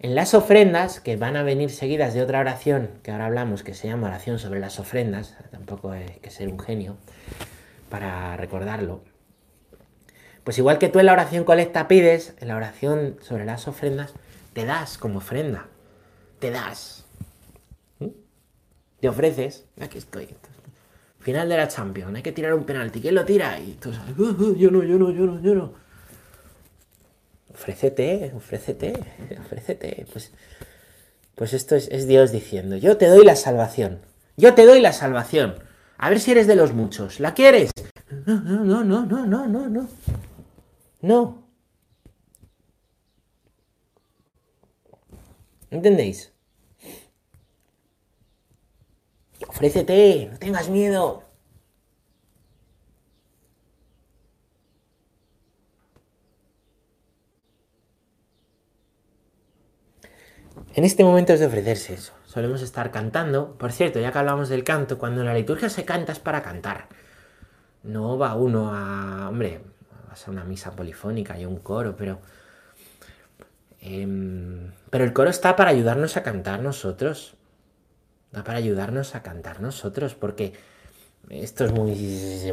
en 0.00 0.14
las 0.14 0.34
ofrendas, 0.34 1.00
que 1.00 1.16
van 1.16 1.36
a 1.36 1.42
venir 1.42 1.70
seguidas 1.70 2.14
de 2.14 2.22
otra 2.22 2.40
oración, 2.40 2.90
que 3.02 3.10
ahora 3.10 3.26
hablamos, 3.26 3.64
que 3.64 3.74
se 3.74 3.88
llama 3.88 4.06
oración 4.06 4.38
sobre 4.38 4.60
las 4.60 4.78
ofrendas, 4.78 5.36
tampoco 5.50 5.90
hay 5.90 6.06
que 6.22 6.30
ser 6.30 6.48
un 6.48 6.60
genio 6.60 6.96
para 7.90 8.36
recordarlo. 8.36 9.02
Pues 10.44 10.56
igual 10.58 10.78
que 10.78 10.88
tú 10.88 11.00
en 11.00 11.06
la 11.06 11.12
oración 11.12 11.44
colecta 11.44 11.88
pides, 11.88 12.34
en 12.38 12.48
la 12.48 12.56
oración 12.56 13.16
sobre 13.20 13.44
las 13.44 13.66
ofrendas, 13.66 14.14
te 14.52 14.64
das 14.64 14.98
como 14.98 15.18
ofrenda. 15.18 15.66
Te 16.38 16.50
das. 16.50 17.04
¿Mm? 17.98 18.06
Te 19.00 19.08
ofreces. 19.08 19.66
Aquí 19.80 19.98
estoy. 19.98 20.28
Final 21.18 21.48
de 21.48 21.56
la 21.56 21.68
Champions. 21.68 22.14
Hay 22.14 22.22
que 22.22 22.32
tirar 22.32 22.54
un 22.54 22.64
penalti. 22.64 23.00
¿Quién 23.00 23.16
lo 23.16 23.24
tira? 23.24 23.58
Y 23.58 23.72
tú 23.72 23.92
sabes, 23.92 24.14
yo 24.16 24.70
no, 24.70 24.84
yo 24.84 24.96
no, 24.96 25.10
yo 25.10 25.26
no, 25.26 25.40
yo 25.42 25.54
no 25.54 25.87
ofrécete, 27.58 28.32
ofrécete, 28.34 28.92
ofrécete. 29.40 30.06
Pues, 30.12 30.32
pues 31.34 31.52
esto 31.52 31.74
es, 31.74 32.06
Dios 32.06 32.30
diciendo, 32.30 32.76
yo 32.76 32.96
te 32.96 33.06
doy 33.06 33.24
la 33.24 33.36
salvación, 33.36 34.00
yo 34.36 34.54
te 34.54 34.64
doy 34.64 34.80
la 34.80 34.92
salvación. 34.92 35.56
A 35.98 36.08
ver 36.08 36.20
si 36.20 36.30
eres 36.30 36.46
de 36.46 36.54
los 36.54 36.72
muchos. 36.72 37.18
¿La 37.18 37.34
quieres? 37.34 37.72
No, 38.26 38.40
no, 38.40 38.64
no, 38.64 38.84
no, 38.84 39.04
no, 39.04 39.26
no, 39.26 39.46
no, 39.48 39.68
no. 39.68 39.88
No. 41.00 41.48
¿Entendéis? 45.70 46.32
Ofrécete, 49.48 50.28
no 50.30 50.38
tengas 50.38 50.68
miedo. 50.68 51.27
En 60.74 60.84
este 60.84 61.04
momento 61.04 61.32
es 61.32 61.40
de 61.40 61.46
ofrecerse 61.46 61.94
eso. 61.94 62.12
Solemos 62.26 62.62
estar 62.62 62.90
cantando. 62.90 63.56
Por 63.58 63.72
cierto, 63.72 64.00
ya 64.00 64.12
que 64.12 64.18
hablamos 64.18 64.48
del 64.48 64.64
canto, 64.64 64.98
cuando 64.98 65.22
en 65.22 65.26
la 65.26 65.34
liturgia 65.34 65.68
se 65.68 65.84
canta 65.84 66.12
es 66.12 66.18
para 66.18 66.42
cantar. 66.42 66.88
No 67.82 68.18
va 68.18 68.34
uno 68.34 68.72
a. 68.74 69.28
Hombre, 69.28 69.60
vas 70.08 70.28
a 70.28 70.30
una 70.30 70.44
misa 70.44 70.72
polifónica 70.72 71.38
y 71.38 71.46
un 71.46 71.58
coro, 71.58 71.96
pero. 71.96 72.20
Em, 73.80 74.72
pero 74.90 75.04
el 75.04 75.12
coro 75.12 75.30
está 75.30 75.56
para 75.56 75.70
ayudarnos 75.70 76.16
a 76.16 76.22
cantar 76.22 76.60
nosotros. 76.60 77.34
Está 78.26 78.44
para 78.44 78.58
ayudarnos 78.58 79.14
a 79.14 79.22
cantar 79.22 79.60
nosotros, 79.60 80.14
porque 80.14 80.52
esto 81.30 81.64
es 81.64 81.72
muy, 81.72 81.94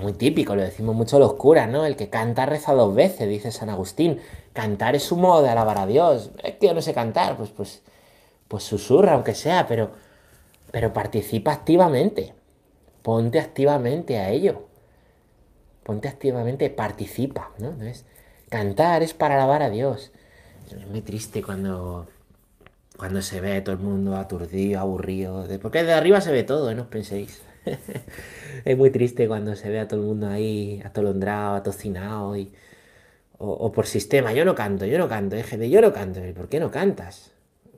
muy 0.02 0.14
típico, 0.14 0.56
lo 0.56 0.62
decimos 0.62 0.96
mucho 0.96 1.20
los 1.20 1.34
curas, 1.34 1.70
¿no? 1.70 1.86
El 1.86 1.96
que 1.96 2.10
canta 2.10 2.46
reza 2.46 2.74
dos 2.74 2.94
veces, 2.96 3.28
dice 3.28 3.52
San 3.52 3.70
Agustín. 3.70 4.20
Cantar 4.54 4.96
es 4.96 5.12
un 5.12 5.22
modo 5.22 5.44
de 5.44 5.50
alabar 5.50 5.78
a 5.78 5.86
Dios. 5.86 6.32
Es 6.44 6.56
que 6.56 6.68
yo 6.68 6.74
no 6.74 6.82
sé 6.82 6.94
cantar, 6.94 7.38
pues, 7.38 7.50
pues 7.50 7.84
pues 8.56 8.64
susurra 8.64 9.16
aunque 9.16 9.36
sea, 9.36 9.68
pero, 9.68 9.92
pero 10.72 10.94
participa 10.94 11.52
activamente. 11.52 12.34
Ponte 13.02 13.38
activamente 13.38 14.18
a 14.18 14.30
ello. 14.30 14.70
Ponte 15.84 16.08
activamente, 16.08 16.70
participa, 16.70 17.52
¿no? 17.58 17.72
Entonces, 17.72 18.06
cantar 18.48 19.04
es 19.04 19.14
para 19.14 19.36
alabar 19.36 19.62
a 19.62 19.70
Dios. 19.70 20.14
Es 20.72 20.88
muy 20.88 21.02
triste 21.02 21.44
cuando, 21.44 22.08
cuando 22.96 23.22
se 23.22 23.42
ve 23.42 23.60
todo 23.60 23.76
el 23.76 23.82
mundo 23.82 24.16
aturdido, 24.16 24.80
aburrido. 24.80 25.46
Porque 25.62 25.84
de 25.84 25.92
arriba 25.92 26.22
se 26.22 26.32
ve 26.32 26.44
todo, 26.44 26.72
¿eh? 26.72 26.76
no 26.76 26.84
os 26.84 26.88
penséis. 26.88 27.42
es 28.64 28.78
muy 28.78 28.90
triste 28.90 29.28
cuando 29.28 29.58
se 29.58 29.70
ve 29.70 29.82
a 29.82 29.88
todo 29.90 30.00
el 30.00 30.06
mundo 30.06 30.30
ahí 30.30 30.82
atolondrado, 30.86 31.56
atocinado 31.56 32.38
y, 32.38 32.54
o, 33.38 33.70
por 33.74 33.86
sistema. 33.86 34.32
Yo 34.32 34.46
no 34.46 34.56
canto, 34.56 34.86
yo 34.86 34.98
no 34.98 35.10
canto, 35.10 35.36
de 35.36 35.70
yo 35.70 35.82
no 35.82 35.92
canto. 35.92 36.22
¿Por 36.34 36.48
qué 36.48 36.62
no 36.62 36.72
cantas? 36.72 37.35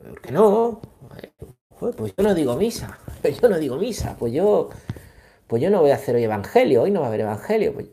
¿Por 0.07 0.21
qué 0.21 0.31
no? 0.31 0.81
Pues 1.79 2.13
yo 2.17 2.23
no 2.23 2.33
digo 2.33 2.55
misa. 2.55 2.99
Yo 3.41 3.49
no 3.49 3.59
digo 3.59 3.77
misa. 3.77 4.15
Pues 4.17 4.33
yo, 4.33 4.69
pues 5.47 5.61
yo 5.61 5.69
no 5.69 5.81
voy 5.81 5.91
a 5.91 5.95
hacer 5.95 6.15
hoy 6.15 6.23
evangelio. 6.23 6.83
Hoy 6.83 6.91
no 6.91 7.01
va 7.01 7.07
a 7.07 7.09
haber 7.09 7.21
evangelio. 7.21 7.73
Pues 7.73 7.87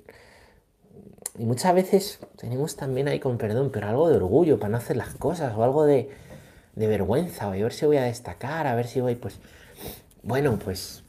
y 1.37 1.45
muchas 1.45 1.75
veces 1.75 2.21
tenemos 2.37 2.77
también 2.77 3.09
ahí 3.09 3.19
con 3.19 3.39
perdón, 3.39 3.71
pero 3.73 3.89
algo 3.89 4.09
de 4.09 4.17
orgullo 4.17 4.59
para 4.59 4.71
no 4.71 4.77
hacer 4.77 4.97
las 4.97 5.15
cosas 5.15 5.53
o 5.57 5.65
algo 5.65 5.85
de, 5.85 6.11
de 6.77 6.87
vergüenza. 6.87 7.49
O 7.49 7.53
a 7.53 7.57
ver 7.57 7.73
si 7.73 7.87
voy 7.87 7.97
a 7.97 8.05
destacar, 8.05 8.67
a 8.67 8.75
ver 8.75 8.87
si 8.87 9.01
voy, 9.01 9.17
pues. 9.17 9.39
Bueno, 10.23 10.59
pues. 10.59 11.03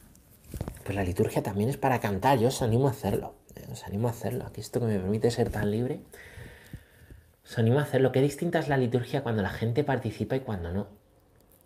Pues 0.84 0.96
la 0.96 1.04
liturgia 1.04 1.44
también 1.44 1.70
es 1.70 1.78
para 1.78 2.00
cantar. 2.00 2.40
Yo 2.40 2.48
os 2.48 2.62
animo 2.62 2.88
a 2.88 2.92
hacerlo. 2.92 3.36
Eh, 3.56 3.68
os 3.72 3.84
animo 3.84 4.08
a 4.08 4.12
hacerlo. 4.12 4.46
Aquí 4.46 4.62
esto 4.62 4.80
que 4.80 4.88
me 4.88 5.00
permite 5.00 5.30
ser 5.32 5.50
tan 5.50 5.72
libre. 5.72 6.02
Os 7.48 7.58
animo 7.60 7.80
a 7.80 7.84
hacerlo. 7.84 8.12
Qué 8.12 8.22
distinta 8.22 8.60
es 8.60 8.68
la 8.68 8.78
liturgia 8.78 9.22
cuando 9.22 9.44
la 9.44 9.50
gente 9.50 9.84
participa 9.84 10.36
y 10.36 10.40
cuando 10.40 10.72
no. 10.72 10.88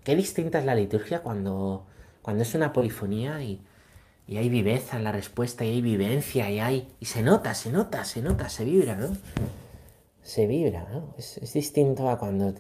Qué 0.03 0.15
distinta 0.15 0.59
es 0.59 0.65
la 0.65 0.75
liturgia 0.75 1.21
cuando, 1.21 1.85
cuando 2.21 2.43
es 2.43 2.53
una 2.53 2.73
polifonía 2.73 3.41
y, 3.43 3.61
hay 4.27 4.49
viveza 4.49 4.97
en 4.97 5.03
la 5.03 5.11
respuesta 5.11 5.65
y 5.65 5.69
hay 5.69 5.81
vivencia 5.81 6.49
y 6.51 6.59
hay... 6.59 6.87
Y 6.99 7.05
se 7.05 7.23
nota, 7.23 7.55
se 7.55 7.71
nota, 7.71 8.05
se 8.05 8.21
nota, 8.21 8.47
se 8.47 8.63
vibra, 8.63 8.95
¿no? 8.95 9.17
Se 10.21 10.45
vibra, 10.45 10.85
¿no? 10.91 11.15
Es, 11.17 11.39
distinto 11.53 12.07
a 12.09 12.19
cuando 12.19 12.53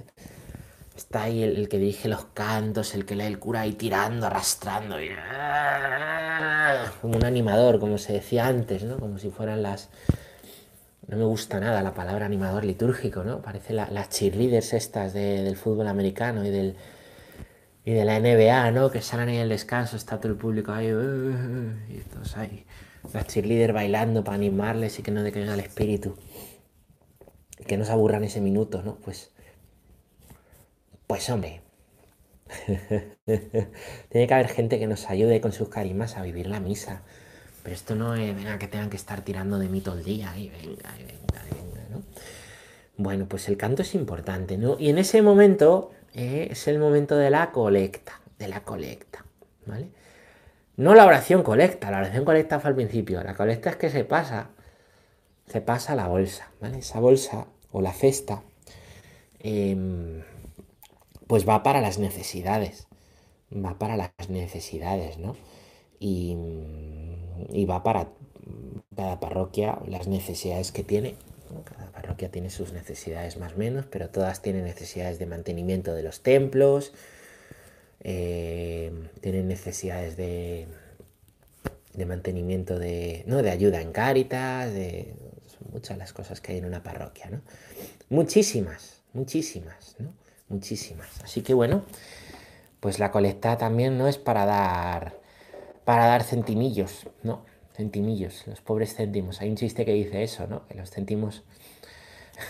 está 0.95 1.23
ahí 1.23 1.43
el, 1.43 1.69
que 1.69 1.77
dirige 1.77 2.07
los 2.07 2.25
cantos, 2.25 2.95
el 2.95 3.05
que 3.05 3.15
lee 3.15 3.25
el 3.25 3.37
cura 3.37 3.61
ahí 3.61 3.73
tirando, 3.73 4.25
arrastrando, 4.25 4.95
como 7.01 7.17
un 7.17 7.23
animador, 7.23 7.79
como 7.79 7.99
se 7.99 8.13
decía 8.13 8.47
antes, 8.47 8.83
¿no? 8.83 8.97
Como 8.97 9.19
si 9.19 9.29
fueran 9.29 9.61
las, 9.61 9.89
no 11.09 11.17
me 11.17 11.23
gusta 11.25 11.59
nada 11.59 11.81
la 11.81 11.93
palabra 11.93 12.25
animador 12.27 12.63
litúrgico, 12.65 13.23
¿no? 13.23 13.41
Parece 13.41 13.73
las 13.73 14.09
cheerleaders 14.09 14.73
estas 14.73 15.13
del 15.13 15.57
fútbol 15.57 15.87
americano 15.87 16.45
y 16.45 16.51
del, 16.51 16.75
y 17.83 17.91
de 17.93 18.05
la 18.05 18.19
NBA, 18.19 18.71
¿no? 18.71 18.91
Que 18.91 19.01
salen 19.01 19.29
ahí 19.29 19.37
el 19.37 19.49
descanso, 19.49 19.97
está 19.97 20.19
todo 20.19 20.31
el 20.31 20.37
público 20.37 20.71
ahí, 20.71 20.87
y 20.87 21.99
todos 22.13 22.37
ahí, 22.37 22.65
las 23.11 23.25
cheerleaders 23.27 23.73
bailando 23.73 24.23
para 24.23 24.35
animarles 24.35 24.99
y 24.99 25.03
que 25.03 25.11
no 25.11 25.23
decaigan 25.23 25.53
el 25.55 25.61
espíritu, 25.61 26.15
que 27.67 27.77
no 27.77 27.85
se 27.85 27.91
aburran 27.91 28.23
ese 28.23 28.41
minuto, 28.41 28.83
¿no? 28.83 28.95
Pues, 28.97 29.31
pues 31.07 31.29
hombre, 31.29 31.61
tiene 34.09 34.27
que 34.27 34.33
haber 34.33 34.47
gente 34.49 34.79
que 34.79 34.87
nos 34.87 35.09
ayude 35.09 35.41
con 35.41 35.51
sus 35.51 35.69
carismas 35.69 36.17
a 36.17 36.23
vivir 36.23 36.47
la 36.47 36.59
misa. 36.59 37.03
Esto 37.71 37.95
no 37.95 38.15
es, 38.15 38.35
venga, 38.35 38.57
que 38.57 38.67
tengan 38.67 38.89
que 38.89 38.97
estar 38.97 39.21
tirando 39.21 39.59
de 39.59 39.69
mí 39.69 39.81
todo 39.81 39.97
el 39.97 40.03
día, 40.03 40.35
y 40.37 40.49
venga, 40.49 40.93
y 40.99 41.03
venga, 41.03 41.43
y 41.49 41.53
venga, 41.53 41.87
¿no? 41.89 42.01
Bueno, 42.97 43.27
pues 43.27 43.47
el 43.47 43.57
canto 43.57 43.81
es 43.81 43.95
importante, 43.95 44.57
¿no? 44.57 44.77
Y 44.79 44.89
en 44.89 44.97
ese 44.97 45.21
momento 45.21 45.91
eh, 46.13 46.47
es 46.51 46.67
el 46.67 46.79
momento 46.79 47.15
de 47.15 47.29
la 47.29 47.51
colecta, 47.51 48.19
de 48.37 48.47
la 48.47 48.63
colecta, 48.63 49.25
¿vale? 49.65 49.89
No 50.75 50.95
la 50.95 51.05
oración 51.05 51.43
colecta, 51.43 51.91
la 51.91 51.99
oración 51.99 52.25
colecta 52.25 52.59
fue 52.59 52.69
al 52.69 52.75
principio, 52.75 53.23
la 53.23 53.35
colecta 53.35 53.69
es 53.69 53.75
que 53.75 53.89
se 53.89 54.03
pasa, 54.03 54.49
se 55.47 55.61
pasa 55.61 55.95
la 55.95 56.07
bolsa, 56.07 56.51
¿vale? 56.61 56.79
Esa 56.79 56.99
bolsa 56.99 57.47
o 57.71 57.81
la 57.81 57.93
cesta, 57.93 58.41
em, 59.39 60.23
pues 61.27 61.47
va 61.47 61.63
para 61.63 61.81
las 61.81 61.99
necesidades, 61.99 62.87
va 63.53 63.77
para 63.77 63.97
las 63.97 64.29
necesidades, 64.29 65.17
¿no? 65.17 65.35
Y, 65.99 66.35
y 67.51 67.65
va 67.65 67.83
para 67.83 68.09
cada 68.95 69.19
parroquia 69.19 69.79
las 69.87 70.07
necesidades 70.07 70.71
que 70.71 70.83
tiene 70.83 71.15
cada 71.63 71.91
parroquia 71.91 72.29
tiene 72.29 72.49
sus 72.49 72.73
necesidades 72.73 73.37
más 73.37 73.53
o 73.53 73.57
menos, 73.57 73.85
pero 73.85 74.09
todas 74.09 74.41
tienen 74.41 74.63
necesidades 74.65 75.19
de 75.19 75.25
mantenimiento 75.25 75.93
de 75.93 76.03
los 76.03 76.21
templos, 76.21 76.93
eh, 78.01 78.91
tienen 79.21 79.47
necesidades 79.47 80.15
de, 80.15 80.67
de 81.93 82.05
mantenimiento 82.05 82.77
de, 82.77 83.23
¿no? 83.25 83.41
de 83.41 83.49
ayuda 83.49 83.81
en 83.81 83.91
cáritas, 83.91 84.73
de 84.73 85.13
son 85.47 85.71
muchas 85.71 85.97
las 85.97 86.13
cosas 86.13 86.39
que 86.39 86.53
hay 86.53 86.59
en 86.59 86.65
una 86.65 86.83
parroquia, 86.83 87.29
¿no? 87.29 87.41
Muchísimas, 88.09 89.01
muchísimas, 89.13 89.95
¿no? 89.99 90.13
Muchísimas. 90.47 91.09
Así 91.23 91.41
que 91.41 91.53
bueno, 91.53 91.83
pues 92.79 92.99
la 92.99 93.11
colecta 93.11 93.57
también 93.57 93.97
no 93.97 94.07
es 94.07 94.17
para 94.17 94.45
dar 94.45 95.18
para 95.89 96.05
dar 96.05 96.21
centimillos, 96.21 97.07
¿no? 97.23 97.41
centimillos, 97.73 98.45
los 98.45 98.61
pobres 98.61 98.93
céntimos. 98.93 99.41
Hay 99.41 99.49
un 99.49 99.55
chiste 99.55 99.85
que 99.85 99.93
dice 99.93 100.21
eso, 100.21 100.45
¿no? 100.45 100.67
Que 100.67 100.75
los 100.75 100.91
céntimos, 100.91 101.41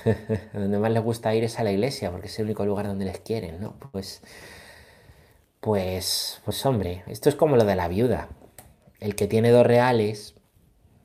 donde 0.54 0.78
más 0.78 0.92
les 0.92 1.02
gusta 1.02 1.34
ir 1.34 1.46
es 1.46 1.58
a 1.58 1.64
la 1.64 1.72
iglesia, 1.72 2.12
porque 2.12 2.28
es 2.28 2.38
el 2.38 2.48
único 2.48 2.66
lugar 2.66 2.88
donde 2.88 3.06
les 3.06 3.20
quieren, 3.20 3.62
¿no? 3.62 3.76
Pues, 3.94 4.20
pues, 5.62 6.42
pues 6.44 6.66
hombre, 6.66 7.04
esto 7.08 7.30
es 7.30 7.36
como 7.36 7.56
lo 7.56 7.64
de 7.64 7.78
la 7.78 7.88
viuda. 7.88 8.28
El 9.00 9.16
que 9.16 9.26
tiene 9.26 9.52
dos 9.52 9.66
reales, 9.66 10.36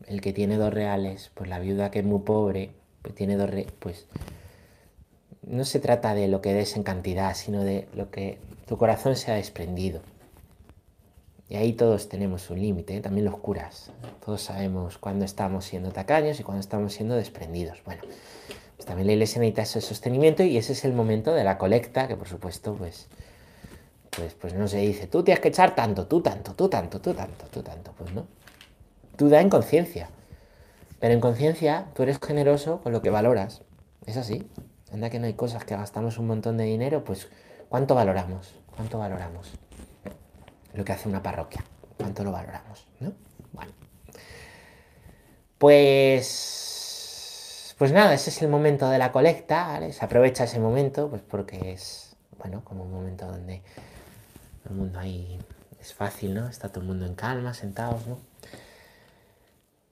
el 0.08 0.20
que 0.20 0.32
tiene 0.32 0.56
dos 0.56 0.74
reales, 0.74 1.30
pues 1.34 1.48
la 1.48 1.60
viuda 1.60 1.92
que 1.92 2.00
es 2.00 2.04
muy 2.04 2.22
pobre, 2.22 2.72
pues 3.00 3.14
tiene 3.14 3.36
dos 3.36 3.48
reales, 3.48 3.72
pues 3.78 4.08
no 5.42 5.64
se 5.64 5.78
trata 5.78 6.16
de 6.16 6.26
lo 6.26 6.40
que 6.40 6.52
des 6.52 6.74
en 6.74 6.82
cantidad, 6.82 7.32
sino 7.36 7.62
de 7.62 7.86
lo 7.94 8.10
que 8.10 8.38
tu 8.66 8.76
corazón 8.76 9.14
se 9.14 9.30
ha 9.30 9.36
desprendido. 9.36 10.00
Y 11.48 11.56
ahí 11.56 11.74
todos 11.74 12.08
tenemos 12.08 12.48
un 12.50 12.60
límite, 12.60 12.96
¿eh? 12.96 13.00
también 13.00 13.26
los 13.26 13.36
curas. 13.38 13.90
Todos 14.24 14.42
sabemos 14.42 14.96
cuándo 14.98 15.24
estamos 15.24 15.66
siendo 15.66 15.92
tacaños 15.92 16.40
y 16.40 16.42
cuándo 16.42 16.60
estamos 16.60 16.94
siendo 16.94 17.14
desprendidos. 17.16 17.82
Bueno, 17.84 18.02
pues 18.76 18.86
también 18.86 19.06
la 19.06 19.12
iglesia 19.12 19.40
necesita 19.40 19.62
ese 19.62 19.80
sostenimiento 19.80 20.42
y 20.42 20.56
ese 20.56 20.72
es 20.72 20.84
el 20.84 20.94
momento 20.94 21.34
de 21.34 21.44
la 21.44 21.58
colecta, 21.58 22.08
que 22.08 22.16
por 22.16 22.28
supuesto, 22.28 22.74
pues, 22.74 23.08
pues, 24.10 24.34
pues 24.34 24.54
no 24.54 24.68
se 24.68 24.78
dice, 24.78 25.06
tú 25.06 25.22
tienes 25.22 25.40
que 25.40 25.48
echar 25.48 25.74
tanto, 25.74 26.06
tú 26.06 26.22
tanto, 26.22 26.54
tú 26.54 26.68
tanto, 26.68 27.00
tú 27.00 27.12
tanto, 27.12 27.44
tú 27.50 27.62
tanto. 27.62 27.92
Pues 27.92 28.12
no. 28.14 28.26
Tú 29.16 29.28
da 29.28 29.40
en 29.40 29.50
conciencia. 29.50 30.08
Pero 30.98 31.12
en 31.12 31.20
conciencia 31.20 31.88
tú 31.94 32.02
eres 32.02 32.18
generoso 32.18 32.80
con 32.82 32.92
lo 32.92 33.02
que 33.02 33.10
valoras. 33.10 33.62
Es 34.06 34.16
así. 34.16 34.48
Anda 34.92 35.10
que 35.10 35.18
no 35.18 35.26
hay 35.26 35.34
cosas 35.34 35.64
que 35.64 35.76
gastamos 35.76 36.18
un 36.18 36.26
montón 36.26 36.56
de 36.56 36.64
dinero, 36.64 37.04
pues 37.04 37.28
¿cuánto 37.68 37.94
valoramos? 37.94 38.54
¿Cuánto 38.74 38.98
valoramos? 38.98 39.52
Lo 40.74 40.84
que 40.84 40.92
hace 40.92 41.08
una 41.08 41.22
parroquia. 41.22 41.64
¿Cuánto 41.96 42.22
lo 42.24 42.32
valoramos? 42.32 42.86
¿no? 43.00 43.12
Bueno. 43.52 43.72
Pues, 45.58 46.54
pues 47.78 47.92
nada, 47.92 48.12
ese 48.14 48.30
es 48.30 48.42
el 48.42 48.48
momento 48.48 48.88
de 48.90 48.98
la 48.98 49.12
colecta, 49.12 49.68
¿vale? 49.68 49.92
Se 49.92 50.04
aprovecha 50.04 50.44
ese 50.44 50.58
momento, 50.58 51.08
pues 51.08 51.22
porque 51.22 51.72
es, 51.72 52.16
bueno, 52.38 52.62
como 52.64 52.84
un 52.84 52.92
momento 52.92 53.26
donde 53.26 53.62
el 54.68 54.74
mundo 54.74 54.98
ahí 54.98 55.38
es 55.80 55.94
fácil, 55.94 56.34
¿no? 56.34 56.48
Está 56.48 56.68
todo 56.68 56.80
el 56.80 56.86
mundo 56.88 57.06
en 57.06 57.14
calma, 57.14 57.54
sentados, 57.54 58.06
¿no? 58.06 58.18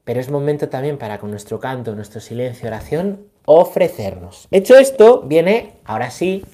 Pero 0.05 0.21
es 0.21 0.31
momento 0.31 0.68
también 0.68 0.99
para 0.99 1.18
con 1.18 1.31
nuestro 1.31 1.61
canto, 1.61 1.95
nuestro 1.95 2.21
silencio, 2.21 2.66
oración, 2.66 3.29
ofrecernos. 3.45 4.49
Hecho 4.51 4.77
esto, 4.77 5.23
viene, 5.23 5.77
ahora 5.85 6.11
sí, 6.11 6.45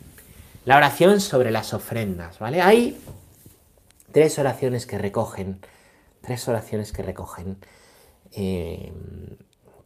la 0.67 0.77
oración 0.77 1.21
sobre 1.21 1.51
las 1.51 1.73
ofrendas, 1.73 2.39
¿vale? 2.39 2.61
Ahí 2.61 3.01
tres 4.19 4.37
oraciones 4.41 4.85
que 4.85 4.99
recogen, 4.99 5.61
tres 6.23 6.49
oraciones 6.49 6.91
que 6.91 7.05
recogen, 7.05 7.57
eh, 8.33 8.93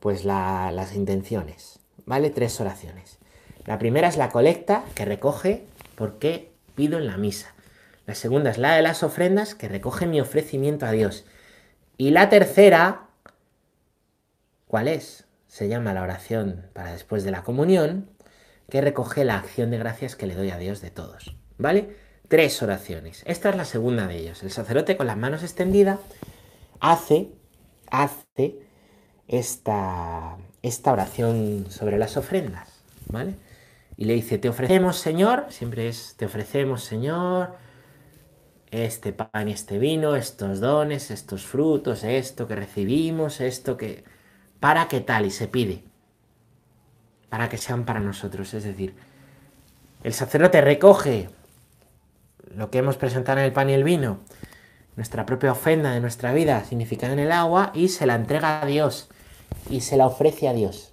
pues 0.01 0.25
las 0.25 0.95
intenciones, 0.95 1.81
¿vale? 2.07 2.31
Tres 2.31 2.59
oraciones. 2.59 3.19
La 3.67 3.79
primera 3.79 4.09
es 4.09 4.17
la 4.17 4.31
colecta, 4.31 4.87
que 4.95 5.05
recoge 5.05 5.67
por 5.97 6.19
qué 6.19 6.51
pido 6.75 6.97
en 6.97 7.09
la 7.09 7.19
misa. 7.19 7.55
La 8.07 8.15
segunda 8.15 8.49
es 8.49 8.57
la 8.57 8.75
de 8.75 8.81
las 8.81 9.03
ofrendas, 9.03 9.55
que 9.55 9.69
recoge 9.69 10.07
mi 10.07 10.19
ofrecimiento 10.19 10.87
a 10.87 10.93
Dios. 10.93 11.27
Y 11.99 12.09
la 12.09 12.31
tercera, 12.31 13.09
¿cuál 14.67 14.89
es? 14.89 15.27
Se 15.47 15.69
llama 15.69 15.93
la 15.93 16.01
oración 16.01 16.71
para 16.73 16.93
después 16.93 17.23
de 17.23 17.33
la 17.33 17.43
comunión, 17.43 18.09
que 18.71 18.81
recoge 18.81 19.27
la 19.27 19.37
acción 19.37 19.71
de 19.71 19.77
gracias 19.77 20.17
que 20.17 20.27
le 20.27 20.37
doy 20.37 20.49
a 20.49 20.57
Dios 20.57 20.81
de 20.81 20.91
todos. 20.91 21.37
¿Vale? 21.59 22.02
Tres 22.33 22.63
oraciones. 22.63 23.23
Esta 23.27 23.51
es 23.51 23.57
la 23.57 23.67
segunda 23.67 24.07
de 24.07 24.17
ellos. 24.17 24.43
El 24.43 24.51
sacerdote 24.51 24.97
con 24.97 25.07
las 25.07 25.19
manos 25.19 25.43
extendidas 25.43 25.99
hace, 26.81 27.29
hace 27.91 28.59
esta, 29.29 30.39
esta 30.63 30.93
oración 30.95 31.67
sobre 31.69 31.99
las 31.99 32.17
ofrendas, 32.17 32.71
¿vale? 33.11 33.35
Y 33.99 34.07
le 34.07 34.15
dice, 34.15 34.39
te 34.39 34.49
ofrecemos, 34.49 34.97
Señor, 34.97 35.45
siempre 35.51 35.89
es, 35.89 36.15
te 36.17 36.25
ofrecemos, 36.25 36.83
Señor, 36.83 37.55
este 38.71 39.13
pan 39.13 39.49
y 39.49 39.53
este 39.53 39.79
vino, 39.79 40.17
estos 40.17 40.59
dones, 40.59 41.11
estos 41.11 41.45
frutos, 41.45 42.03
esto 42.03 42.49
que 42.49 42.57
recibimos, 42.57 43.43
esto 43.43 43.77
que... 43.77 44.05
¿Para 44.59 44.89
qué 44.89 45.01
tal? 45.01 45.27
Y 45.27 45.31
se 45.31 45.49
pide. 45.49 45.85
Para 47.29 47.51
que 47.51 47.59
sean 47.59 47.85
para 47.85 48.01
nosotros. 48.01 48.55
Es 48.55 48.65
decir, 48.65 48.95
el 50.03 50.15
sacerdote 50.15 50.63
recoge 50.63 51.29
lo 52.57 52.71
que 52.71 52.79
hemos 52.79 52.97
presentado 52.97 53.39
en 53.39 53.45
el 53.45 53.53
pan 53.53 53.71
y 53.71 53.75
el 53.75 53.85
vino, 53.85 54.21
nuestra 54.97 55.27
propia 55.27 55.53
ofrenda 55.53 55.93
de 55.93 56.01
nuestra 56.01 56.33
vida 56.33 56.65
significada 56.65 57.13
en 57.13 57.19
el 57.19 57.33
agua, 57.33 57.71
y 57.75 57.89
se 57.89 58.07
la 58.07 58.15
entrega 58.15 58.61
a 58.61 58.67
Dios 58.67 59.09
y 59.71 59.81
se 59.81 59.97
la 59.97 60.07
ofrece 60.07 60.49
a 60.49 60.53
Dios. 60.53 60.93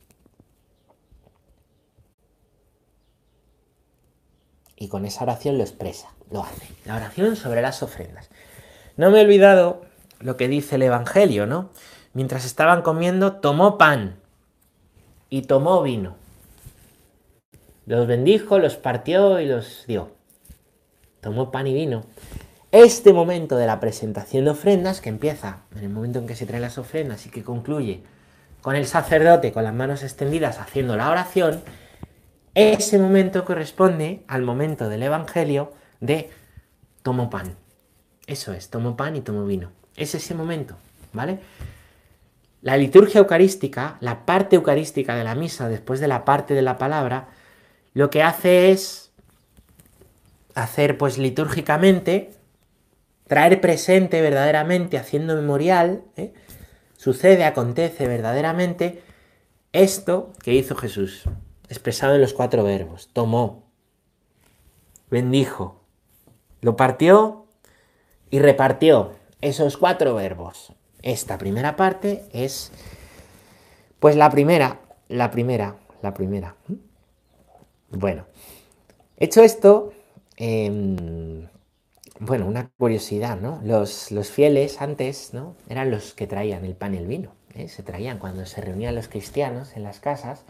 Y 4.75 4.87
con 4.87 5.05
esa 5.05 5.23
oración 5.23 5.57
lo 5.57 5.63
expresa, 5.63 6.09
lo 6.31 6.43
hace. 6.43 6.67
La 6.85 6.95
oración 6.95 7.35
sobre 7.35 7.61
las 7.61 7.83
ofrendas. 7.83 8.29
No 8.95 9.11
me 9.11 9.19
he 9.19 9.25
olvidado 9.25 9.81
lo 10.19 10.37
que 10.37 10.47
dice 10.47 10.75
el 10.75 10.83
Evangelio, 10.83 11.45
¿no? 11.45 11.69
Mientras 12.13 12.45
estaban 12.45 12.81
comiendo, 12.81 13.33
tomó 13.33 13.77
pan 13.77 14.19
y 15.29 15.43
tomó 15.43 15.81
vino. 15.81 16.15
Los 17.85 18.07
bendijo, 18.07 18.59
los 18.59 18.77
partió 18.77 19.39
y 19.39 19.47
los 19.47 19.85
dio 19.87 20.18
tomó 21.21 21.51
pan 21.51 21.67
y 21.67 21.73
vino. 21.73 22.03
Este 22.71 23.13
momento 23.13 23.57
de 23.57 23.65
la 23.65 23.79
presentación 23.79 24.45
de 24.45 24.51
ofrendas, 24.51 25.01
que 25.01 25.09
empieza 25.09 25.61
en 25.75 25.83
el 25.83 25.89
momento 25.89 26.19
en 26.19 26.27
que 26.27 26.35
se 26.35 26.45
traen 26.45 26.61
las 26.61 26.77
ofrendas 26.77 27.25
y 27.25 27.29
que 27.29 27.43
concluye 27.43 28.03
con 28.61 28.75
el 28.75 28.85
sacerdote 28.85 29.51
con 29.51 29.63
las 29.63 29.73
manos 29.73 30.03
extendidas 30.03 30.59
haciendo 30.59 30.95
la 30.97 31.09
oración, 31.09 31.61
ese 32.53 32.99
momento 32.99 33.45
corresponde 33.45 34.23
al 34.27 34.41
momento 34.41 34.89
del 34.89 35.03
Evangelio 35.03 35.71
de 35.99 36.29
tomo 37.03 37.29
pan. 37.29 37.55
Eso 38.27 38.53
es, 38.53 38.69
tomo 38.69 38.95
pan 38.95 39.15
y 39.15 39.21
tomo 39.21 39.45
vino. 39.45 39.71
Es 39.95 40.13
ese 40.13 40.35
momento, 40.35 40.75
¿vale? 41.13 41.39
La 42.61 42.75
liturgia 42.75 43.19
eucarística, 43.19 43.97
la 44.01 44.25
parte 44.25 44.57
eucarística 44.57 45.15
de 45.15 45.23
la 45.23 45.35
misa 45.35 45.69
después 45.69 45.99
de 45.99 46.07
la 46.07 46.25
parte 46.25 46.53
de 46.53 46.61
la 46.61 46.77
palabra, 46.77 47.29
lo 47.93 48.09
que 48.09 48.21
hace 48.21 48.71
es 48.71 49.08
hacer 50.63 50.97
pues 50.97 51.17
litúrgicamente, 51.17 52.31
traer 53.27 53.61
presente 53.61 54.21
verdaderamente, 54.21 54.97
haciendo 54.97 55.35
memorial, 55.35 56.03
¿eh? 56.17 56.33
sucede, 56.97 57.45
acontece 57.45 58.07
verdaderamente 58.07 59.01
esto 59.71 60.33
que 60.43 60.53
hizo 60.53 60.75
Jesús, 60.75 61.23
expresado 61.69 62.15
en 62.15 62.21
los 62.21 62.33
cuatro 62.33 62.63
verbos. 62.63 63.09
Tomó, 63.13 63.71
bendijo, 65.09 65.83
Lo 66.61 66.75
partió 66.75 67.45
y 68.29 68.39
repartió 68.39 69.13
esos 69.41 69.77
cuatro 69.77 70.15
verbos. 70.15 70.73
Esta 71.01 71.37
primera 71.37 71.75
parte 71.77 72.25
es, 72.33 72.71
pues 73.99 74.15
la 74.15 74.29
primera, 74.29 74.81
la 75.07 75.31
primera, 75.31 75.77
la 76.01 76.13
primera. 76.13 76.55
Bueno, 77.91 78.25
hecho 79.17 79.41
esto, 79.41 79.93
em, 80.39 81.47
bueno, 82.19 82.47
una 82.47 82.69
curiosidad, 82.77 83.39
¿no? 83.39 83.61
Los, 83.63 84.11
los, 84.11 84.31
fieles 84.31 84.81
antes, 84.81 85.33
¿no? 85.33 85.55
Eran 85.69 85.91
los 85.91 86.13
que 86.15 86.25
traían 86.25 86.65
el 86.65 86.75
pan 86.75 86.95
y 86.95 86.97
el 86.97 87.05
vino. 87.05 87.31
¿eh? 87.55 87.67
Se 87.67 87.83
traían 87.83 88.17
cuando 88.19 88.45
se 88.45 88.61
reunían 88.61 88.95
los 88.95 89.07
cristianos 89.07 89.75
en 89.75 89.83
las 89.83 89.99
casas, 89.99 90.43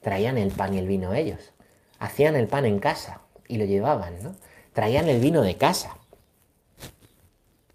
traían 0.00 0.38
el 0.38 0.50
pan 0.50 0.74
y 0.74 0.78
el 0.78 0.86
vino 0.86 1.12
ellos. 1.12 1.52
Hacían 1.98 2.36
el 2.36 2.48
pan 2.48 2.64
en 2.64 2.78
casa 2.78 3.20
y 3.46 3.58
lo 3.58 3.66
llevaban, 3.66 4.22
¿no? 4.22 4.34
Traían 4.72 5.08
el 5.08 5.20
vino 5.20 5.42
de 5.42 5.56
casa. 5.56 5.96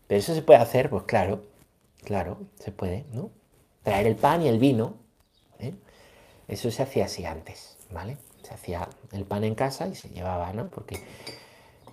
Pero 0.08 0.20
eso 0.20 0.34
se 0.34 0.42
puede 0.42 0.60
hacer, 0.60 0.90
pues 0.90 1.04
claro, 1.04 1.46
claro, 2.04 2.40
se 2.60 2.72
puede, 2.72 3.06
¿no? 3.12 3.30
Traer 3.84 4.08
el 4.08 4.16
pan 4.16 4.42
y 4.42 4.48
el 4.48 4.60
vino, 4.60 4.96
¿eh? 5.60 5.74
Eso 6.48 6.72
se 6.72 6.84
hacía 6.84 7.06
así 7.06 7.26
antes, 7.26 7.78
¿vale? 7.92 8.18
Se 8.46 8.54
hacía 8.54 8.88
el 9.12 9.26
pan 9.26 9.44
en 9.44 9.56
casa 9.56 9.88
y 9.88 9.96
se 9.96 10.10
llevaba, 10.10 10.54
¿no? 10.54 10.68
Porque 10.68 11.00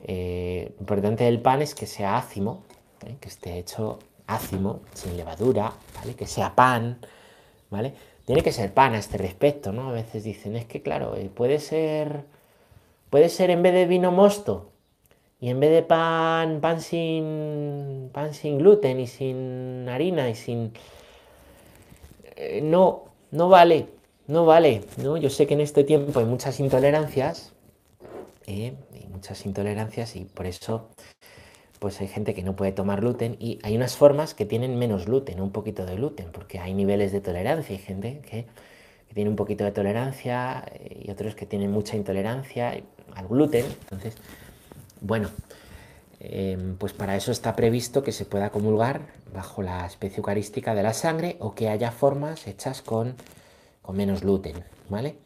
eh, 0.05 0.73
lo 0.77 0.81
importante 0.81 1.25
del 1.25 1.41
pan 1.41 1.63
es 1.63 1.75
que 1.75 1.87
sea 1.87 2.19
ácimo, 2.19 2.65
¿eh? 3.07 3.17
que 3.21 3.29
esté 3.29 3.59
hecho 3.59 4.01
ácimo, 4.27 4.81
sin 4.93 5.17
levadura, 5.17 5.73
¿vale? 5.95 6.15
Que 6.15 6.27
sea 6.27 6.55
pan, 6.55 6.99
¿vale? 7.71 7.95
Tiene 8.27 8.43
que 8.43 8.53
ser 8.53 8.75
pan 8.75 8.93
a 8.95 8.99
este 8.99 9.17
respecto, 9.17 9.73
¿no? 9.73 9.89
A 9.89 9.93
veces 9.93 10.25
dicen, 10.25 10.57
es 10.57 10.67
que 10.67 10.83
claro, 10.83 11.17
eh, 11.17 11.31
puede 11.35 11.59
ser, 11.59 12.25
puede 13.09 13.31
ser 13.31 13.49
en 13.49 13.63
vez 13.63 13.73
de 13.73 13.87
vino 13.87 14.13
mosto 14.13 14.73
y 15.41 15.49
en 15.49 15.59
vez 15.59 15.71
de 15.71 15.83
pan, 15.83 16.61
pan 16.61 16.83
sin, 16.83 18.11
pan 18.13 18.35
sin 18.35 18.59
gluten 18.59 19.01
y 19.01 19.07
sin 19.07 19.89
harina 19.89 20.29
y 20.29 20.35
sin... 20.35 20.75
no, 22.63 23.05
no 23.31 23.49
vale, 23.49 23.89
no 24.27 24.47
vale, 24.47 24.83
¿no? 24.97 25.17
Yo 25.17 25.31
sé 25.31 25.47
que 25.47 25.55
en 25.55 25.61
este 25.61 25.85
tiempo 25.85 26.21
hay 26.21 26.27
muchas 26.27 26.61
intolerancias, 26.61 27.53
¿eh? 28.47 28.75
hay 28.93 29.07
muchas 29.09 29.45
intolerancias 29.47 30.17
y 30.17 30.25
por 30.25 30.47
eso 30.47 30.89
pues 31.79 32.01
hay 32.01 32.07
gente 32.07 32.33
que 32.33 32.45
no 32.45 32.55
puede 32.55 32.71
tomar 32.71 33.01
gluten 33.01 33.37
y 33.41 33.59
hay 33.65 33.75
unas 33.75 33.97
formas 33.97 34.35
que 34.35 34.47
tienen 34.47 34.79
menos 34.79 35.07
gluten, 35.07 35.41
un 35.41 35.51
poquito 35.51 35.85
de 35.85 35.97
gluten, 35.97 36.31
porque 36.31 36.61
hay 36.61 36.75
niveles 36.75 37.11
de 37.11 37.21
tolerancia, 37.21 37.75
hay 37.75 37.83
gente 37.83 38.21
que, 38.21 38.47
tiene 39.13 39.29
un 39.29 39.37
poquito 39.37 39.65
de 39.65 39.73
tolerancia 39.73 40.65
eh, 40.73 41.03
y 41.05 41.11
otros 41.11 41.35
que 41.35 41.45
tienen 41.45 41.71
mucha 41.71 41.97
intolerancia 41.97 42.81
al 43.15 43.29
gluten, 43.29 43.67
entonces, 43.67 44.15
bueno, 45.01 45.29
em, 46.21 46.77
pues 46.77 46.93
para 46.93 47.17
eso 47.17 47.33
está 47.33 47.55
previsto 47.57 48.03
que 48.03 48.13
se 48.13 48.25
pueda 48.25 48.51
comulgar 48.51 49.03
bajo 49.35 49.61
la 49.61 49.85
especie 49.85 50.19
eucarística 50.19 50.75
de 50.75 50.85
la 50.85 50.95
sangre 50.95 51.37
o 51.41 51.55
que 51.55 51.69
haya 51.69 51.91
formas 51.91 52.47
hechas 52.47 52.81
con 52.81 53.17
con 53.83 53.97
menos 53.97 54.23
gluten, 54.23 54.65
¿vale? 54.89 55.17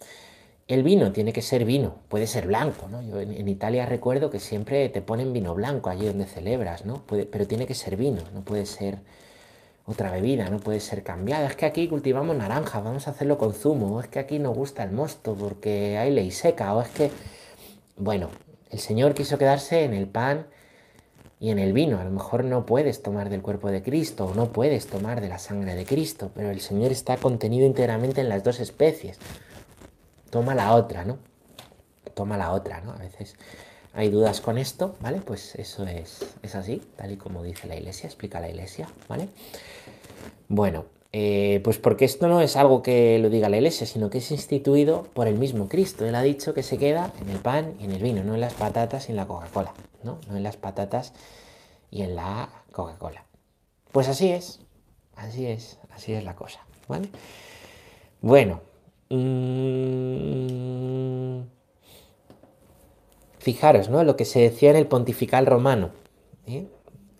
El 0.66 0.82
vino 0.82 1.12
tiene 1.12 1.32
que 1.32 1.42
ser 1.42 1.64
vino, 1.64 1.96
puede 2.08 2.26
ser 2.26 2.48
blanco, 2.48 2.88
¿no? 2.88 3.00
Yo 3.02 3.20
en, 3.20 3.48
Italia 3.48 3.86
recuerdo 3.86 4.30
que 4.30 4.40
siempre 4.40 4.88
te 4.88 5.00
ponen 5.00 5.32
vino 5.32 5.54
blanco 5.54 5.90
allí 5.90 6.06
donde 6.06 6.24
celebras, 6.24 6.84
¿no? 6.84 7.04
pero 7.06 7.46
tiene 7.46 7.66
que 7.66 7.74
ser 7.74 7.96
vino, 7.96 8.22
no 8.34 8.40
puede 8.40 8.66
ser 8.66 8.98
otra 9.86 10.10
bebida, 10.10 10.50
no 10.50 10.58
puede 10.58 10.80
ser 10.80 11.04
cambiada. 11.04 11.46
Es 11.46 11.54
que 11.54 11.66
aquí 11.66 11.86
cultivamos 11.86 12.36
naranja, 12.36 12.80
vamos 12.80 13.06
a 13.06 13.12
hacerlo 13.12 13.38
con 13.38 13.54
zumo, 13.54 13.96
o 13.96 14.00
es 14.00 14.08
que 14.08 14.18
aquí 14.18 14.40
nos 14.40 14.56
gusta 14.56 14.82
el 14.82 14.90
mosto 14.90 15.36
porque 15.36 15.96
hay 15.98 16.10
ley 16.10 16.32
seca, 16.32 16.74
o 16.74 16.82
es 16.82 16.88
que, 16.88 17.10
bueno, 17.96 18.30
el 18.70 18.80
Señor 18.80 19.14
quiso 19.14 19.38
quedarse 19.38 19.84
en 19.84 19.94
el 19.94 20.08
pan 20.08 20.46
y 21.40 21.50
en 21.50 21.58
el 21.58 21.72
vino. 21.72 21.98
A 21.98 22.04
lo 22.04 22.10
mejor 22.10 22.44
no 22.44 22.66
puedes 22.66 23.02
tomar 23.02 23.28
del 23.28 23.42
cuerpo 23.42 23.70
de 23.70 23.82
Cristo 23.82 24.26
o 24.26 24.34
no 24.34 24.52
puedes 24.52 24.86
tomar 24.86 25.20
de 25.20 25.28
la 25.28 25.38
sangre 25.38 25.74
de 25.74 25.84
Cristo, 25.84 26.30
pero 26.34 26.50
el 26.50 26.60
Señor 26.60 26.92
está 26.92 27.16
contenido 27.16 27.66
íntegramente 27.66 28.20
en 28.20 28.28
las 28.28 28.44
dos 28.44 28.60
especies. 28.60 29.18
Toma 30.30 30.54
la 30.54 30.74
otra, 30.74 31.04
¿no? 31.04 31.18
Toma 32.14 32.36
la 32.36 32.52
otra, 32.52 32.80
¿no? 32.80 32.92
A 32.92 32.98
veces 32.98 33.36
hay 33.94 34.10
dudas 34.10 34.40
con 34.40 34.58
esto, 34.58 34.96
¿vale? 35.00 35.20
Pues 35.24 35.54
eso 35.56 35.86
es, 35.86 36.24
es 36.42 36.54
así, 36.54 36.82
tal 36.96 37.12
y 37.12 37.16
como 37.16 37.42
dice 37.42 37.66
la 37.66 37.76
iglesia, 37.76 38.06
explica 38.06 38.40
la 38.40 38.48
iglesia, 38.48 38.88
¿vale? 39.08 39.28
Bueno, 40.48 40.84
eh, 41.12 41.60
pues 41.64 41.78
porque 41.78 42.04
esto 42.04 42.28
no 42.28 42.42
es 42.42 42.56
algo 42.56 42.82
que 42.82 43.18
lo 43.18 43.30
diga 43.30 43.48
la 43.48 43.56
iglesia, 43.56 43.86
sino 43.86 44.10
que 44.10 44.18
es 44.18 44.30
instituido 44.30 45.04
por 45.14 45.28
el 45.28 45.38
mismo 45.38 45.68
Cristo. 45.68 46.04
Él 46.04 46.14
ha 46.14 46.22
dicho 46.22 46.52
que 46.52 46.62
se 46.62 46.76
queda 46.76 47.12
en 47.22 47.30
el 47.30 47.38
pan 47.38 47.74
y 47.80 47.84
en 47.84 47.92
el 47.92 48.02
vino, 48.02 48.22
no 48.22 48.34
en 48.34 48.42
las 48.42 48.52
patatas 48.52 49.08
y 49.08 49.12
en 49.12 49.16
la 49.16 49.26
Coca-Cola, 49.26 49.72
¿no? 50.06 50.18
En 50.30 50.42
las 50.42 50.56
patatas 50.56 51.12
y 51.90 52.00
en 52.00 52.16
la 52.16 52.48
Coca-Cola. 52.72 53.26
Pues 53.92 54.08
así 54.08 54.30
es, 54.30 54.60
así 55.14 55.46
es, 55.46 55.78
así 55.90 56.14
es 56.14 56.24
la 56.24 56.34
cosa, 56.34 56.60
¿vale? 56.88 57.10
Bueno, 58.22 58.62
mmm, 59.10 60.46
fijaros, 63.38 63.90
¿no? 63.90 64.02
Lo 64.04 64.16
que 64.16 64.24
se 64.24 64.40
decía 64.40 64.70
en 64.70 64.76
el 64.76 64.86
pontifical 64.86 65.44
romano, 65.46 65.90
¿eh? 66.46 66.66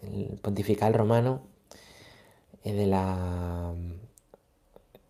El 0.03 0.38
pontifical 0.40 0.94
romano 0.94 1.42
eh, 2.64 2.72
de 2.72 2.87
la... 2.87 3.75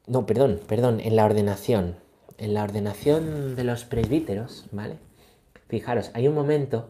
No, 0.06 0.26
perdón, 0.26 0.60
perdón, 0.66 1.00
en 1.00 1.16
la 1.16 1.24
ordenación. 1.24 1.96
En 2.38 2.54
la 2.54 2.62
ordenación 2.62 3.56
de 3.56 3.64
los 3.64 3.84
presbíteros, 3.84 4.66
¿vale? 4.72 4.98
Fijaros, 5.68 6.10
hay 6.14 6.28
un 6.28 6.34
momento 6.34 6.88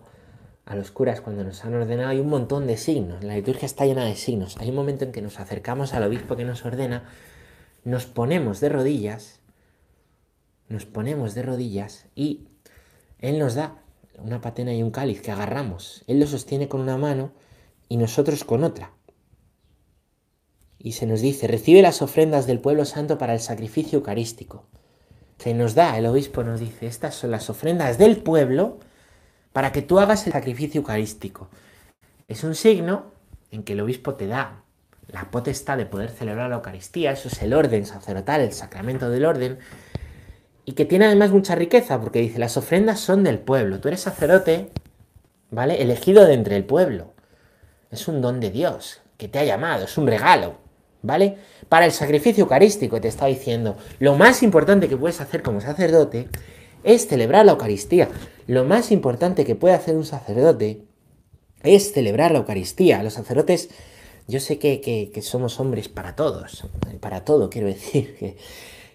a 0.66 0.74
los 0.74 0.90
curas 0.90 1.20
cuando 1.20 1.44
nos 1.44 1.64
han 1.64 1.74
ordenado, 1.74 2.10
hay 2.10 2.18
un 2.18 2.28
montón 2.28 2.66
de 2.66 2.76
signos, 2.76 3.22
la 3.22 3.36
liturgia 3.36 3.66
está 3.66 3.86
llena 3.86 4.04
de 4.04 4.16
signos. 4.16 4.56
Hay 4.58 4.70
un 4.70 4.74
momento 4.74 5.04
en 5.04 5.12
que 5.12 5.22
nos 5.22 5.38
acercamos 5.38 5.94
al 5.94 6.02
obispo 6.02 6.36
que 6.36 6.44
nos 6.44 6.64
ordena, 6.64 7.04
nos 7.84 8.06
ponemos 8.06 8.58
de 8.58 8.68
rodillas, 8.68 9.38
nos 10.68 10.84
ponemos 10.84 11.34
de 11.34 11.42
rodillas 11.42 12.06
y 12.16 12.48
él 13.20 13.38
nos 13.38 13.54
da 13.54 13.78
una 14.18 14.40
patena 14.40 14.74
y 14.74 14.82
un 14.82 14.90
cáliz 14.90 15.22
que 15.22 15.30
agarramos. 15.30 16.02
Él 16.08 16.18
lo 16.18 16.26
sostiene 16.26 16.68
con 16.68 16.80
una 16.80 16.98
mano 16.98 17.30
y 17.88 17.96
nosotros 17.96 18.42
con 18.42 18.64
otra. 18.64 18.90
Y 20.80 20.92
se 20.92 21.06
nos 21.06 21.20
dice, 21.20 21.46
recibe 21.46 21.80
las 21.80 22.02
ofrendas 22.02 22.48
del 22.48 22.58
pueblo 22.58 22.84
santo 22.84 23.18
para 23.18 23.34
el 23.34 23.40
sacrificio 23.40 24.00
eucarístico. 24.00 24.64
Se 25.38 25.54
nos 25.54 25.76
da, 25.76 25.96
el 25.96 26.06
obispo 26.06 26.42
nos 26.42 26.58
dice, 26.58 26.88
estas 26.88 27.14
son 27.14 27.30
las 27.30 27.50
ofrendas 27.50 27.98
del 27.98 28.16
pueblo 28.16 28.80
para 29.56 29.72
que 29.72 29.80
tú 29.80 29.98
hagas 29.98 30.26
el 30.26 30.34
sacrificio 30.34 30.82
eucarístico. 30.82 31.48
Es 32.28 32.44
un 32.44 32.54
signo 32.54 33.06
en 33.50 33.62
que 33.62 33.72
el 33.72 33.80
obispo 33.80 34.14
te 34.14 34.26
da 34.26 34.62
la 35.08 35.30
potestad 35.30 35.78
de 35.78 35.86
poder 35.86 36.10
celebrar 36.10 36.50
la 36.50 36.56
Eucaristía, 36.56 37.12
eso 37.12 37.28
es 37.28 37.40
el 37.40 37.54
orden 37.54 37.86
sacerdotal, 37.86 38.42
el 38.42 38.52
sacramento 38.52 39.08
del 39.08 39.24
orden, 39.24 39.58
y 40.66 40.72
que 40.72 40.84
tiene 40.84 41.06
además 41.06 41.30
mucha 41.30 41.54
riqueza, 41.54 41.98
porque 41.98 42.18
dice, 42.18 42.38
las 42.38 42.58
ofrendas 42.58 43.00
son 43.00 43.24
del 43.24 43.38
pueblo, 43.38 43.80
tú 43.80 43.88
eres 43.88 44.02
sacerdote, 44.02 44.72
¿vale? 45.50 45.80
Elegido 45.80 46.26
de 46.26 46.34
entre 46.34 46.56
el 46.56 46.66
pueblo. 46.66 47.14
Es 47.90 48.08
un 48.08 48.20
don 48.20 48.40
de 48.40 48.50
Dios, 48.50 49.00
que 49.16 49.26
te 49.26 49.38
ha 49.38 49.44
llamado, 49.44 49.86
es 49.86 49.96
un 49.96 50.06
regalo. 50.06 50.58
¿vale? 51.00 51.38
Para 51.70 51.86
el 51.86 51.92
sacrificio 51.92 52.42
eucarístico 52.42 53.00
te 53.00 53.08
está 53.08 53.24
diciendo, 53.24 53.78
lo 54.00 54.16
más 54.16 54.42
importante 54.42 54.86
que 54.86 54.98
puedes 54.98 55.20
hacer 55.22 55.42
como 55.42 55.62
sacerdote 55.62 56.28
es 56.84 57.08
celebrar 57.08 57.46
la 57.46 57.52
Eucaristía. 57.52 58.08
Lo 58.46 58.64
más 58.64 58.92
importante 58.92 59.44
que 59.44 59.54
puede 59.54 59.74
hacer 59.74 59.96
un 59.96 60.04
sacerdote 60.04 60.82
es 61.62 61.92
celebrar 61.92 62.30
la 62.30 62.38
Eucaristía. 62.38 63.02
Los 63.02 63.14
sacerdotes, 63.14 63.70
yo 64.28 64.40
sé 64.40 64.58
que, 64.58 65.20
somos 65.22 65.60
hombres 65.60 65.88
para 65.88 66.16
todos, 66.16 66.64
para 67.00 67.24
todo, 67.24 67.50
quiero 67.50 67.66
decir, 67.66 68.36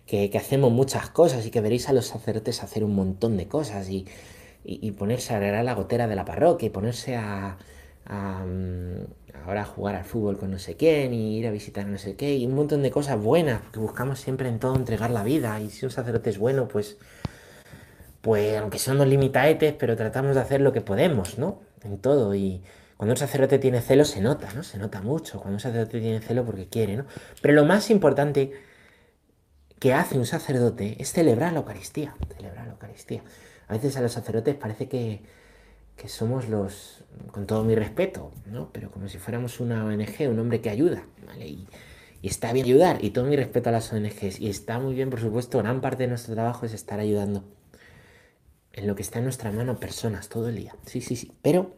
que, 0.05 0.29
que, 0.29 0.37
hacemos 0.37 0.71
muchas 0.71 1.09
cosas 1.09 1.45
y 1.45 1.51
que 1.51 1.61
veréis 1.61 1.89
a 1.89 1.93
los 1.93 2.05
sacerdotes 2.05 2.63
hacer 2.63 2.83
un 2.83 2.95
montón 2.95 3.37
de 3.37 3.47
cosas 3.47 3.89
y, 3.89 4.05
ponerse 4.97 5.33
a 5.33 5.37
agarrar 5.37 5.65
la 5.65 5.73
gotera 5.73 6.07
de 6.07 6.15
la 6.15 6.23
parroquia 6.23 6.67
y 6.67 6.69
ponerse 6.69 7.15
a, 7.15 7.57
mm, 8.07 9.21
ahora 9.45 9.65
jugar 9.65 9.95
al 9.95 10.05
fútbol 10.05 10.37
con 10.37 10.51
no 10.51 10.59
sé 10.59 10.75
quién 10.75 11.13
y 11.13 11.37
ir 11.37 11.47
a 11.47 11.51
visitar 11.51 11.87
no 11.87 11.97
sé 11.97 12.15
qué 12.15 12.35
y 12.35 12.45
un 12.45 12.53
montón 12.53 12.83
de 12.83 12.91
cosas 12.91 13.19
buenas 13.19 13.61
que 13.71 13.79
buscamos 13.79 14.19
siempre 14.19 14.49
en 14.49 14.59
todo 14.59 14.75
entregar 14.75 15.09
la 15.09 15.23
vida 15.23 15.59
y 15.61 15.71
si 15.71 15.85
un 15.85 15.91
sacerdote 15.91 16.29
es 16.29 16.37
bueno 16.37 16.67
pues 16.67 16.97
pues 18.21 18.57
aunque 18.57 18.79
son 18.79 18.97
los 18.97 19.07
limitaetes 19.07 19.73
pero 19.73 19.95
tratamos 19.95 20.35
de 20.35 20.41
hacer 20.41 20.61
lo 20.61 20.73
que 20.73 20.81
podemos 20.81 21.37
no 21.37 21.61
en 21.83 21.97
todo 21.97 22.35
y 22.35 22.63
cuando 22.97 23.13
un 23.13 23.17
sacerdote 23.17 23.59
tiene 23.59 23.81
celo 23.81 24.05
se 24.05 24.21
nota 24.21 24.51
no 24.53 24.63
se 24.63 24.77
nota 24.77 25.01
mucho 25.01 25.39
cuando 25.39 25.55
un 25.55 25.59
sacerdote 25.59 25.99
tiene 25.99 26.21
celo 26.21 26.45
porque 26.45 26.67
quiere 26.67 26.97
no 26.97 27.05
pero 27.41 27.53
lo 27.53 27.65
más 27.65 27.89
importante 27.89 28.51
que 29.79 29.93
hace 29.93 30.17
un 30.17 30.25
sacerdote 30.25 30.97
es 30.99 31.11
celebrar 31.11 31.53
la 31.53 31.59
Eucaristía 31.59 32.15
celebrar 32.37 32.67
la 32.67 32.73
Eucaristía. 32.73 33.23
A 33.67 33.73
veces 33.73 33.95
a 33.97 34.01
los 34.01 34.11
sacerdotes 34.11 34.55
parece 34.55 34.87
que 34.87 35.21
que 36.01 36.09
somos 36.09 36.49
los, 36.49 37.03
con 37.31 37.45
todo 37.45 37.63
mi 37.63 37.75
respeto, 37.75 38.31
¿no? 38.47 38.69
Pero 38.71 38.89
como 38.89 39.07
si 39.07 39.19
fuéramos 39.19 39.59
una 39.59 39.85
ONG, 39.85 40.27
un 40.29 40.39
hombre 40.39 40.59
que 40.59 40.71
ayuda, 40.71 41.03
¿vale? 41.27 41.47
Y, 41.47 41.67
está 42.23 42.53
bien 42.53 42.65
ayudar, 42.65 43.03
y 43.03 43.11
todo 43.11 43.25
mi 43.25 43.35
respeto 43.35 43.69
a 43.69 43.71
las 43.71 43.93
ONGs, 43.93 44.39
y 44.39 44.49
está 44.49 44.79
muy 44.79 44.95
bien, 44.95 45.11
por 45.11 45.19
supuesto, 45.19 45.59
gran 45.59 45.79
parte 45.79 46.03
de 46.03 46.09
nuestro 46.09 46.33
trabajo 46.33 46.65
es 46.65 46.73
estar 46.73 46.99
ayudando 46.99 47.43
en 48.73 48.87
lo 48.87 48.95
que 48.95 49.01
está 49.01 49.19
en 49.19 49.25
nuestra 49.25 49.51
mano 49.51 49.79
personas 49.79 50.29
todo 50.29 50.49
el 50.49 50.55
día, 50.55 50.75
sí, 50.85 51.01
sí, 51.01 51.15
sí, 51.15 51.31
pero 51.41 51.75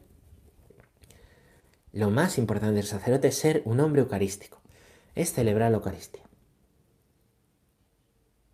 lo 1.93 2.09
más 2.09 2.39
importante 2.39 2.75
del 2.75 2.85
sacerdote 2.85 3.27
es 3.27 3.37
ser 3.37 3.61
un 3.65 3.79
hombre 3.79 4.01
eucarístico, 4.01 4.61
es 5.13 5.31
celebrar 5.31 5.69
la 5.69 5.77
Eucaristía. 5.77 6.23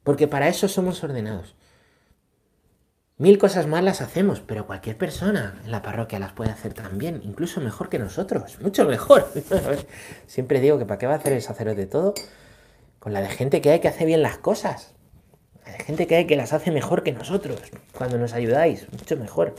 Porque 0.04 0.28
para 0.28 0.49
eso 0.49 0.67
somos 0.67 1.04
ordenados. 1.04 1.56
Mil 3.17 3.38
cosas 3.38 3.67
más 3.67 3.84
las 3.84 4.02
hacemos, 4.02 4.41
pero 4.41 4.65
cualquier 4.65 4.97
persona 4.97 5.60
en 5.63 5.71
la 5.71 5.82
parroquia 5.82 6.19
las 6.19 6.34
puede 6.34 6.52
hacer 6.52 6.73
también, 6.73 7.21
incluso 7.23 7.62
mejor 7.62 7.89
que 7.89 7.99
nosotros, 7.99 8.60
mucho 8.62 8.86
mejor. 8.86 9.32
Siempre 10.28 10.60
digo 10.60 10.78
que 10.78 10.86
para 10.86 10.97
qué 10.97 11.08
va 11.08 11.13
a 11.13 11.17
hacer 11.17 11.34
el 11.34 11.41
sacerdote 11.41 11.86
todo 11.86 12.13
con 12.99 13.13
la 13.13 13.21
de 13.21 13.30
gente 13.30 13.62
que 13.62 13.71
hay 13.71 13.80
que 13.80 13.88
hace 13.88 14.06
bien 14.06 14.21
las 14.21 14.38
cosas. 14.38 14.95
De 15.65 15.83
gente 15.83 16.07
que 16.07 16.15
hay 16.15 16.25
que 16.25 16.35
las 16.35 16.53
hace 16.53 16.71
mejor 16.71 17.03
que 17.03 17.11
nosotros, 17.11 17.59
cuando 17.97 18.17
nos 18.17 18.33
ayudáis, 18.33 18.87
mucho 18.91 19.17
mejor. 19.17 19.55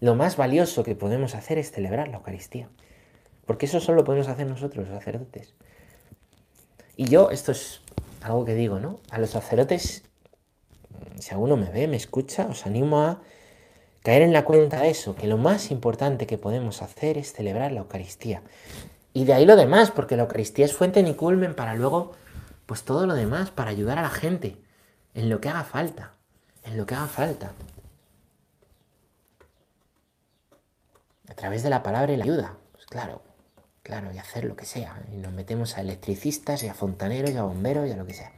Lo 0.00 0.14
más 0.14 0.36
valioso 0.36 0.84
que 0.84 0.94
podemos 0.94 1.34
hacer 1.34 1.58
es 1.58 1.70
celebrar 1.70 2.08
la 2.08 2.18
Eucaristía. 2.18 2.68
Porque 3.46 3.66
eso 3.66 3.80
solo 3.80 3.96
lo 3.96 4.04
podemos 4.04 4.28
hacer 4.28 4.46
nosotros, 4.46 4.88
los 4.88 4.98
sacerdotes. 4.98 5.54
Y 6.96 7.08
yo, 7.08 7.30
esto 7.30 7.52
es 7.52 7.80
algo 8.22 8.44
que 8.44 8.54
digo, 8.54 8.78
¿no? 8.78 9.00
A 9.10 9.18
los 9.18 9.30
sacerdotes 9.30 10.04
si 11.20 11.32
alguno 11.32 11.56
me 11.56 11.70
ve, 11.70 11.88
me 11.88 11.96
escucha, 11.96 12.46
os 12.46 12.66
animo 12.66 13.00
a 13.00 13.20
caer 14.02 14.22
en 14.22 14.32
la 14.32 14.44
cuenta 14.44 14.80
de 14.80 14.90
eso, 14.90 15.14
que 15.16 15.26
lo 15.26 15.36
más 15.36 15.70
importante 15.70 16.26
que 16.26 16.38
podemos 16.38 16.82
hacer 16.82 17.18
es 17.18 17.32
celebrar 17.32 17.72
la 17.72 17.80
Eucaristía. 17.80 18.42
Y 19.12 19.24
de 19.24 19.34
ahí 19.34 19.44
lo 19.44 19.56
demás, 19.56 19.90
porque 19.90 20.16
la 20.16 20.22
Eucaristía 20.22 20.64
es 20.64 20.72
fuente 20.72 21.02
ni 21.02 21.14
culmen 21.14 21.54
para 21.54 21.74
luego, 21.74 22.12
pues 22.68 22.82
todo 22.82 23.06
lo 23.06 23.14
demás, 23.14 23.50
para 23.50 23.70
ayudar 23.70 23.98
a 23.98 24.02
la 24.02 24.10
gente, 24.10 24.58
en 25.14 25.30
lo 25.30 25.40
que 25.40 25.48
haga 25.48 25.64
falta, 25.64 26.12
en 26.64 26.76
lo 26.76 26.84
que 26.84 26.94
haga 26.94 27.06
falta. 27.06 27.52
A 31.30 31.34
través 31.34 31.62
de 31.62 31.70
la 31.70 31.82
palabra 31.82 32.12
y 32.12 32.18
la 32.18 32.24
ayuda, 32.24 32.58
pues 32.72 32.84
claro, 32.84 33.22
claro, 33.82 34.12
y 34.12 34.18
hacer 34.18 34.44
lo 34.44 34.54
que 34.54 34.66
sea. 34.66 35.00
Y 35.10 35.16
nos 35.16 35.32
metemos 35.32 35.78
a 35.78 35.80
electricistas 35.80 36.62
y 36.62 36.68
a 36.68 36.74
fontaneros 36.74 37.30
y 37.30 37.38
a 37.38 37.42
bomberos 37.42 37.88
y 37.88 37.92
a 37.92 37.96
lo 37.96 38.04
que 38.04 38.12
sea. 38.12 38.32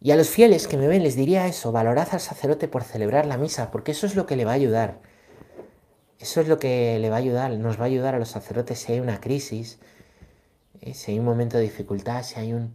Y 0.00 0.10
a 0.10 0.16
los 0.16 0.28
fieles 0.28 0.66
que 0.66 0.76
me 0.76 0.88
ven 0.88 1.04
les 1.04 1.14
diría 1.14 1.46
eso, 1.46 1.70
valorad 1.70 2.08
al 2.10 2.20
sacerdote 2.20 2.66
por 2.66 2.82
celebrar 2.82 3.24
la 3.24 3.38
misa, 3.38 3.70
porque 3.70 3.92
eso 3.92 4.04
es 4.04 4.16
lo 4.16 4.26
que 4.26 4.34
le 4.34 4.44
va 4.44 4.50
a 4.50 4.54
ayudar. 4.54 4.98
Eso 6.18 6.40
es 6.40 6.48
lo 6.48 6.58
que 6.58 6.98
le 6.98 7.08
va 7.08 7.16
a 7.16 7.20
ayudar, 7.20 7.52
nos 7.52 7.78
va 7.78 7.84
a 7.84 7.86
ayudar 7.86 8.16
a 8.16 8.18
los 8.18 8.30
sacerdotes 8.30 8.80
si 8.80 8.94
hay 8.94 8.98
una 8.98 9.20
crisis, 9.20 9.78
si 10.94 11.12
hay 11.12 11.18
un 11.18 11.24
momento 11.24 11.56
de 11.56 11.64
dificultad, 11.64 12.22
si 12.22 12.38
hay 12.38 12.52
un... 12.52 12.74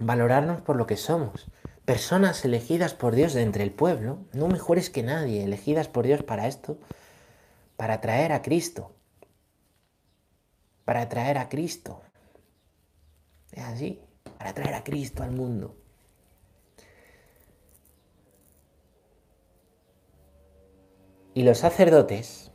Valorarnos 0.00 0.60
por 0.60 0.76
lo 0.76 0.86
que 0.86 0.96
somos. 0.96 1.46
Personas 1.84 2.44
elegidas 2.44 2.94
por 2.94 3.14
Dios 3.14 3.32
de 3.32 3.42
entre 3.42 3.64
el 3.64 3.72
pueblo, 3.72 4.18
no 4.32 4.48
mejores 4.48 4.90
que 4.90 5.02
nadie, 5.02 5.42
elegidas 5.42 5.88
por 5.88 6.06
Dios 6.06 6.22
para 6.22 6.46
esto, 6.46 6.78
para 7.76 8.00
traer 8.00 8.32
a 8.32 8.42
Cristo. 8.42 8.92
Para 10.84 11.08
traer 11.08 11.38
a 11.38 11.48
Cristo. 11.48 12.02
Es 13.52 13.64
así, 13.64 14.00
para 14.38 14.52
traer 14.52 14.74
a 14.74 14.84
Cristo 14.84 15.22
al 15.22 15.32
mundo. 15.32 15.76
Y 21.34 21.42
los 21.44 21.58
sacerdotes, 21.58 22.50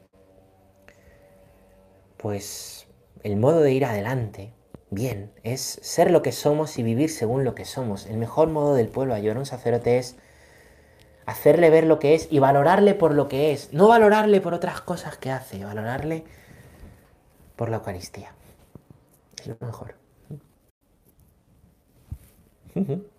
pues 2.17 2.82
el 3.23 3.37
modo 3.37 3.61
de 3.61 3.71
ir 3.71 3.85
adelante, 3.85 4.53
bien, 4.89 5.31
es 5.43 5.79
ser 5.81 6.11
lo 6.11 6.21
que 6.21 6.31
somos 6.31 6.77
y 6.77 6.83
vivir 6.83 7.09
según 7.09 7.43
lo 7.43 7.55
que 7.55 7.65
somos. 7.65 8.05
El 8.05 8.17
mejor 8.17 8.49
modo 8.49 8.75
del 8.75 8.89
pueblo 8.89 9.13
a 9.13 9.17
ayudar 9.17 9.37
a 9.37 9.39
un 9.39 9.45
sacerdote 9.45 9.97
es 9.97 10.15
hacerle 11.25 11.69
ver 11.69 11.85
lo 11.85 11.99
que 11.99 12.15
es 12.15 12.27
y 12.29 12.39
valorarle 12.39 12.93
por 12.93 13.13
lo 13.13 13.27
que 13.27 13.53
es. 13.53 13.73
No 13.73 13.87
valorarle 13.87 14.41
por 14.41 14.53
otras 14.53 14.81
cosas 14.81 15.17
que 15.17 15.31
hace, 15.31 15.63
valorarle 15.63 16.23
por 17.55 17.69
la 17.69 17.77
Eucaristía. 17.77 18.33
Es 19.39 19.47
lo 19.47 19.57
mejor. 19.59 19.95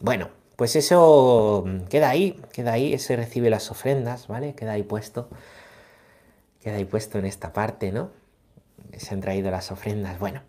Bueno, 0.00 0.30
pues 0.54 0.76
eso 0.76 1.64
mm, 1.66 1.86
queda 1.88 2.10
ahí, 2.10 2.40
queda 2.52 2.72
ahí, 2.72 2.96
se 2.98 3.16
recibe 3.16 3.50
las 3.50 3.70
ofrendas, 3.70 4.28
¿vale? 4.28 4.54
Queda 4.54 4.72
ahí 4.72 4.82
puesto, 4.84 5.28
queda 6.68 6.76
ahí 6.76 6.84
puesto 6.84 7.18
en 7.18 7.24
esta 7.24 7.52
parte, 7.52 7.92
¿no? 7.92 8.10
Se 8.96 9.14
han 9.14 9.20
traído 9.20 9.50
las 9.50 9.72
ofrendas. 9.72 10.18
Bueno, 10.18 10.42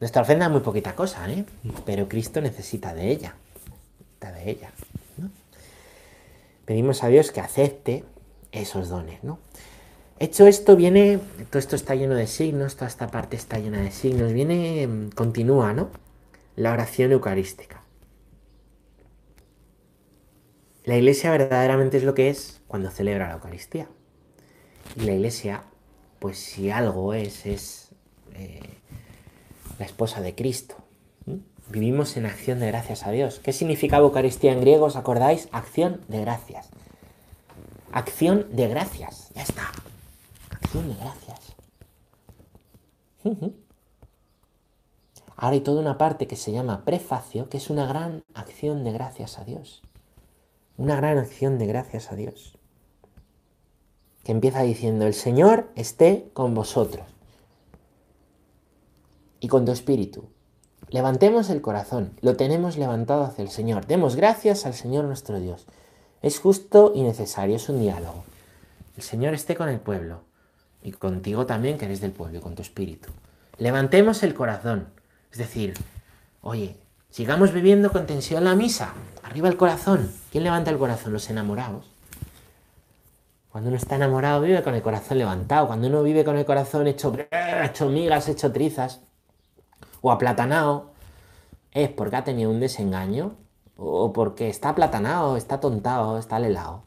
nuestra 0.00 0.22
ofrenda 0.22 0.46
es 0.46 0.52
muy 0.52 0.60
poquita 0.60 0.94
cosa, 0.94 1.30
¿eh? 1.30 1.44
Pero 1.86 2.08
Cristo 2.08 2.40
necesita 2.40 2.94
de 2.94 3.10
ella, 3.10 3.34
necesita 3.98 4.32
de 4.32 4.50
ella. 4.50 4.70
Pedimos 6.66 7.02
a 7.02 7.08
Dios 7.08 7.32
que 7.32 7.40
acepte 7.40 8.04
esos 8.52 8.88
dones, 8.88 9.24
¿no? 9.24 9.38
Hecho 10.18 10.46
esto, 10.46 10.76
viene, 10.76 11.18
todo 11.50 11.58
esto 11.58 11.74
está 11.74 11.94
lleno 11.94 12.14
de 12.14 12.26
signos, 12.26 12.76
toda 12.76 12.86
esta 12.86 13.08
parte 13.08 13.36
está 13.36 13.58
llena 13.58 13.80
de 13.80 13.90
signos, 13.90 14.32
viene, 14.32 14.86
mm, 14.86 15.10
continúa, 15.10 15.72
¿no? 15.72 15.88
La 16.54 16.72
oración 16.72 17.12
eucarística. 17.12 17.82
La 20.84 20.96
iglesia 20.96 21.30
verdaderamente 21.30 21.96
es 21.96 22.04
lo 22.04 22.14
que 22.14 22.28
es 22.28 22.60
cuando 22.68 22.90
celebra 22.90 23.28
la 23.28 23.34
Eucaristía. 23.34 23.88
Y 24.96 25.00
la 25.04 25.12
iglesia, 25.12 25.64
pues 26.18 26.38
si 26.38 26.70
algo 26.70 27.14
es, 27.14 27.46
es 27.46 27.88
eh, 28.34 28.60
la 29.78 29.86
esposa 29.86 30.20
de 30.20 30.34
Cristo. 30.34 30.76
Vivimos 31.68 32.16
en 32.16 32.26
acción 32.26 32.60
de 32.60 32.66
gracias 32.66 33.06
a 33.06 33.10
Dios. 33.10 33.40
¿Qué 33.40 33.52
significa 33.52 33.98
Eucaristía 33.98 34.52
en 34.52 34.60
griego? 34.60 34.86
¿Os 34.86 34.96
acordáis? 34.96 35.48
Acción 35.52 36.02
de 36.08 36.20
gracias. 36.20 36.68
Acción 37.92 38.46
de 38.54 38.68
gracias. 38.68 39.30
Ya 39.34 39.42
está. 39.42 39.72
Acción 40.50 40.88
de 40.88 40.94
gracias. 40.96 41.56
Ahora 45.36 45.54
hay 45.54 45.60
toda 45.60 45.80
una 45.80 45.96
parte 45.96 46.26
que 46.26 46.36
se 46.36 46.52
llama 46.52 46.84
prefacio, 46.84 47.48
que 47.48 47.56
es 47.56 47.70
una 47.70 47.86
gran 47.86 48.24
acción 48.34 48.84
de 48.84 48.92
gracias 48.92 49.38
a 49.38 49.44
Dios 49.44 49.82
una 50.76 50.96
gran 50.96 51.18
acción 51.18 51.58
de 51.58 51.66
gracias 51.66 52.10
a 52.10 52.16
Dios. 52.16 52.58
Que 54.24 54.32
empieza 54.32 54.62
diciendo, 54.62 55.06
el 55.06 55.14
Señor 55.14 55.70
esté 55.74 56.30
con 56.32 56.54
vosotros 56.54 57.04
y 59.40 59.48
con 59.48 59.64
tu 59.64 59.72
espíritu. 59.72 60.28
Levantemos 60.90 61.50
el 61.50 61.60
corazón, 61.60 62.12
lo 62.20 62.36
tenemos 62.36 62.76
levantado 62.76 63.24
hacia 63.24 63.42
el 63.42 63.50
Señor. 63.50 63.86
Demos 63.86 64.14
gracias 64.14 64.66
al 64.66 64.74
Señor 64.74 65.04
nuestro 65.04 65.40
Dios. 65.40 65.66
Es 66.20 66.38
justo 66.38 66.92
y 66.94 67.02
necesario, 67.02 67.56
es 67.56 67.68
un 67.68 67.80
diálogo. 67.80 68.24
El 68.96 69.02
Señor 69.02 69.34
esté 69.34 69.56
con 69.56 69.68
el 69.68 69.80
pueblo 69.80 70.20
y 70.82 70.92
contigo 70.92 71.46
también 71.46 71.78
que 71.78 71.86
eres 71.86 72.00
del 72.00 72.12
pueblo 72.12 72.38
y 72.38 72.40
con 72.40 72.54
tu 72.54 72.62
espíritu. 72.62 73.10
Levantemos 73.58 74.22
el 74.22 74.34
corazón, 74.34 74.88
es 75.30 75.38
decir, 75.38 75.74
oye, 76.42 76.76
sigamos 77.10 77.52
viviendo 77.52 77.90
con 77.90 78.06
tensión 78.06 78.44
la 78.44 78.54
misa, 78.54 78.94
Arriba 79.22 79.48
el 79.48 79.56
corazón. 79.56 80.12
¿Quién 80.30 80.44
levanta 80.44 80.70
el 80.70 80.76
corazón? 80.76 81.12
Los 81.14 81.30
enamorados. 81.30 81.91
Cuando 83.52 83.68
uno 83.68 83.76
está 83.76 83.96
enamorado 83.96 84.40
vive 84.40 84.62
con 84.62 84.74
el 84.74 84.80
corazón 84.80 85.18
levantado. 85.18 85.66
Cuando 85.66 85.86
uno 85.86 86.02
vive 86.02 86.24
con 86.24 86.38
el 86.38 86.46
corazón 86.46 86.86
hecho, 86.86 87.14
hecho 87.62 87.90
migas, 87.90 88.28
hecho 88.30 88.50
trizas 88.50 89.02
o 90.00 90.10
aplatanado, 90.10 90.92
es 91.70 91.90
porque 91.90 92.16
ha 92.16 92.24
tenido 92.24 92.50
un 92.50 92.60
desengaño 92.60 93.36
o 93.76 94.10
porque 94.14 94.48
está 94.48 94.70
aplatanado, 94.70 95.36
está 95.36 95.60
tontado, 95.60 96.18
está 96.18 96.38
helado. 96.38 96.84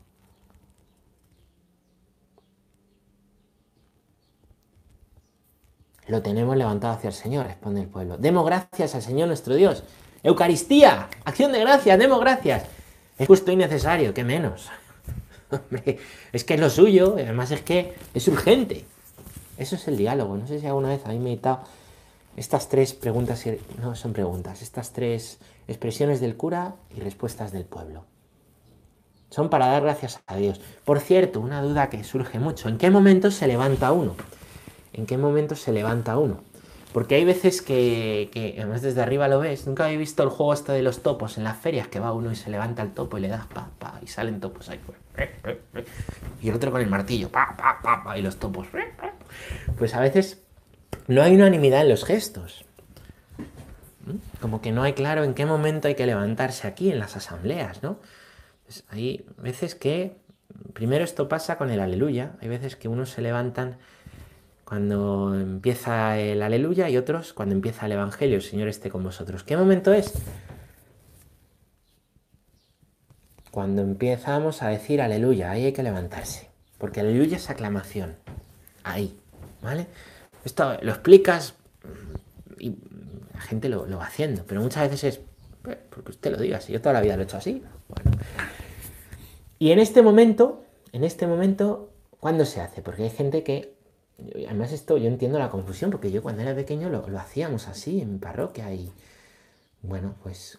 Lo 6.08 6.24
tenemos 6.24 6.58
levantado 6.58 6.96
hacia 6.96 7.10
el 7.10 7.14
Señor, 7.14 7.46
responde 7.46 7.82
el 7.82 7.88
pueblo. 7.88 8.18
Demos 8.18 8.44
gracias 8.46 8.96
al 8.96 9.04
Señor 9.04 9.28
nuestro 9.28 9.54
Dios 9.54 9.84
Eucaristía, 10.24 11.10
acción 11.24 11.52
de 11.52 11.60
gracias, 11.60 12.00
demos 12.00 12.20
gracias. 12.20 12.64
Es 13.20 13.28
justo 13.28 13.52
y 13.52 13.56
necesario, 13.56 14.12
¿qué 14.16 14.24
menos? 14.24 14.72
Es 16.34 16.44
que 16.44 16.56
es 16.56 16.60
lo 16.60 16.70
suyo, 16.70 17.16
además 17.18 17.52
es 17.52 17.62
que 17.62 17.94
es 18.14 18.28
urgente. 18.28 18.86
Eso 19.58 19.76
es 19.76 19.88
el 19.88 19.98
diálogo. 19.98 20.38
No 20.38 20.48
sé 20.48 20.60
si 20.60 20.68
alguna 20.68 20.90
vez 20.90 21.02
habéis 21.06 21.22
meditado 21.22 21.62
estas 22.36 22.68
tres 22.68 22.94
preguntas, 22.94 23.44
no 23.82 23.96
son 23.96 24.14
preguntas, 24.14 24.62
estas 24.62 24.92
tres 24.92 25.40
expresiones 25.68 26.20
del 26.20 26.36
cura 26.36 26.76
y 26.96 27.00
respuestas 27.00 27.52
del 27.52 27.64
pueblo. 27.64 28.04
Son 29.30 29.50
para 29.50 29.68
dar 29.68 29.84
gracias 29.84 30.20
a 30.28 30.36
Dios. 30.36 30.62
Por 30.84 31.00
cierto, 31.00 31.40
una 31.40 31.62
duda 31.62 31.90
que 31.90 32.04
surge 32.04 32.40
mucho, 32.40 32.70
¿en 32.70 32.78
qué 32.78 32.90
momento 32.90 33.32
se 33.32 33.48
levanta 33.48 33.92
uno? 33.92 34.16
¿En 34.94 35.06
qué 35.06 35.18
momento 35.18 35.56
se 35.56 35.72
levanta 35.72 36.18
uno? 36.18 36.42
Porque 36.94 37.16
hay 37.16 37.26
veces 37.26 37.62
que, 37.62 38.30
además 38.58 38.82
desde 38.82 39.02
arriba 39.02 39.28
lo 39.28 39.40
ves, 39.40 39.68
nunca 39.68 39.84
habéis 39.84 40.00
visto 40.00 40.24
el 40.24 40.30
juego 40.30 40.54
este 40.54 40.72
de 40.72 40.82
los 40.82 41.04
topos 41.04 41.38
en 41.38 41.44
las 41.44 41.58
ferias, 41.58 41.88
que 41.90 42.00
va 42.00 42.14
uno 42.14 42.32
y 42.32 42.36
se 42.36 42.50
levanta 42.50 42.82
el 42.82 42.92
topo 42.92 43.18
y 43.18 43.22
le 43.22 43.28
das 43.28 43.46
pa, 43.48 43.70
pa, 43.78 44.00
y 44.02 44.08
salen 44.08 44.40
topos 44.40 44.70
ahí. 44.70 44.80
Y 46.42 46.50
el 46.50 46.56
otro 46.56 46.72
con 46.72 46.82
el 46.82 46.88
martillo, 46.88 47.30
pa, 47.30 47.54
pa, 47.58 47.80
pa, 47.82 48.04
pa, 48.04 48.18
y 48.18 48.22
los 48.22 48.38
topos. 48.38 48.68
Pues 49.78 49.94
a 49.94 50.00
veces 50.00 50.42
no 51.08 51.22
hay 51.22 51.36
unanimidad 51.36 51.82
en 51.82 51.90
los 51.90 52.06
gestos. 52.06 52.66
Como 54.40 54.62
que 54.62 54.72
no 54.72 54.84
hay 54.84 54.94
claro 54.94 55.24
en 55.24 55.34
qué 55.34 55.46
momento 55.46 55.88
hay 55.88 55.96
que 55.96 56.06
levantarse 56.06 56.68
aquí 56.68 56.92
en 56.92 57.00
las 57.00 57.18
asambleas, 57.18 57.84
¿no? 57.84 58.00
Pues 58.66 58.84
hay 58.90 59.26
veces 59.38 59.76
que 59.76 60.18
primero 60.74 61.04
esto 61.04 61.28
pasa 61.28 61.58
con 61.58 61.72
el 61.72 61.80
aleluya. 61.80 62.34
Hay 62.42 62.48
veces 62.48 62.76
que 62.76 62.88
unos 62.88 63.10
se 63.10 63.22
levantan 63.22 63.78
cuando 64.66 65.36
empieza 65.36 66.18
el 66.18 66.42
aleluya 66.42 66.90
y 66.90 66.98
otros 66.98 67.34
cuando 67.34 67.54
empieza 67.54 67.86
el 67.86 67.94
evangelio. 67.94 68.36
El 68.36 68.42
Señor 68.42 68.68
esté 68.68 68.90
con 68.90 69.04
vosotros. 69.04 69.44
¿Qué 69.44 69.56
momento 69.56 69.94
es? 69.94 70.14
Cuando 73.52 73.84
empezamos 73.84 74.64
a 74.64 74.70
decir 74.70 75.02
aleluya, 75.02 75.52
ahí 75.52 75.66
hay 75.66 75.72
que 75.72 75.84
levantarse. 75.84 76.50
Porque 76.80 77.00
aleluya 77.00 77.38
es 77.38 77.50
aclamación. 77.50 78.16
Ahí, 78.84 79.18
¿vale? 79.62 79.88
Esto 80.44 80.78
lo 80.82 80.92
explicas 80.92 81.54
y 82.60 82.76
la 83.34 83.42
gente 83.42 83.70
lo, 83.70 83.88
va 83.98 84.06
haciendo, 84.06 84.44
pero 84.48 84.62
muchas 84.62 84.90
veces 84.90 85.04
es 85.16 85.22
pues, 85.62 85.78
porque 85.90 86.12
usted 86.12 86.32
lo 86.32 86.38
diga, 86.38 86.60
si 86.60 86.74
yo 86.74 86.82
toda 86.82 86.94
la 86.94 87.02
vida 87.02 87.16
lo 87.16 87.22
he 87.22 87.26
hecho 87.26 87.38
así. 87.38 87.64
Bueno. 87.88 88.18
Y 89.60 89.72
en 89.72 89.80
este 89.80 90.02
momento, 90.02 90.64
en 90.92 91.04
este 91.04 91.28
momento, 91.28 91.92
¿cuándo 92.20 92.46
se 92.46 92.62
hace? 92.62 92.82
Porque 92.82 93.04
hay 93.04 93.10
gente 93.10 93.44
que 93.44 93.75
Además 94.18 94.72
esto 94.72 94.98
yo 94.98 95.08
entiendo 95.08 95.40
la 95.40 95.50
confusión 95.50 95.92
porque 95.92 96.12
yo 96.12 96.24
cuando 96.24 96.42
era 96.42 96.56
pequeño 96.56 96.90
lo, 96.90 97.06
hacíamos 97.20 97.68
así 97.68 98.02
en 98.02 98.14
mi 98.14 98.18
parroquia 98.18 98.74
y 98.74 98.92
bueno, 99.82 100.16
pues 100.24 100.58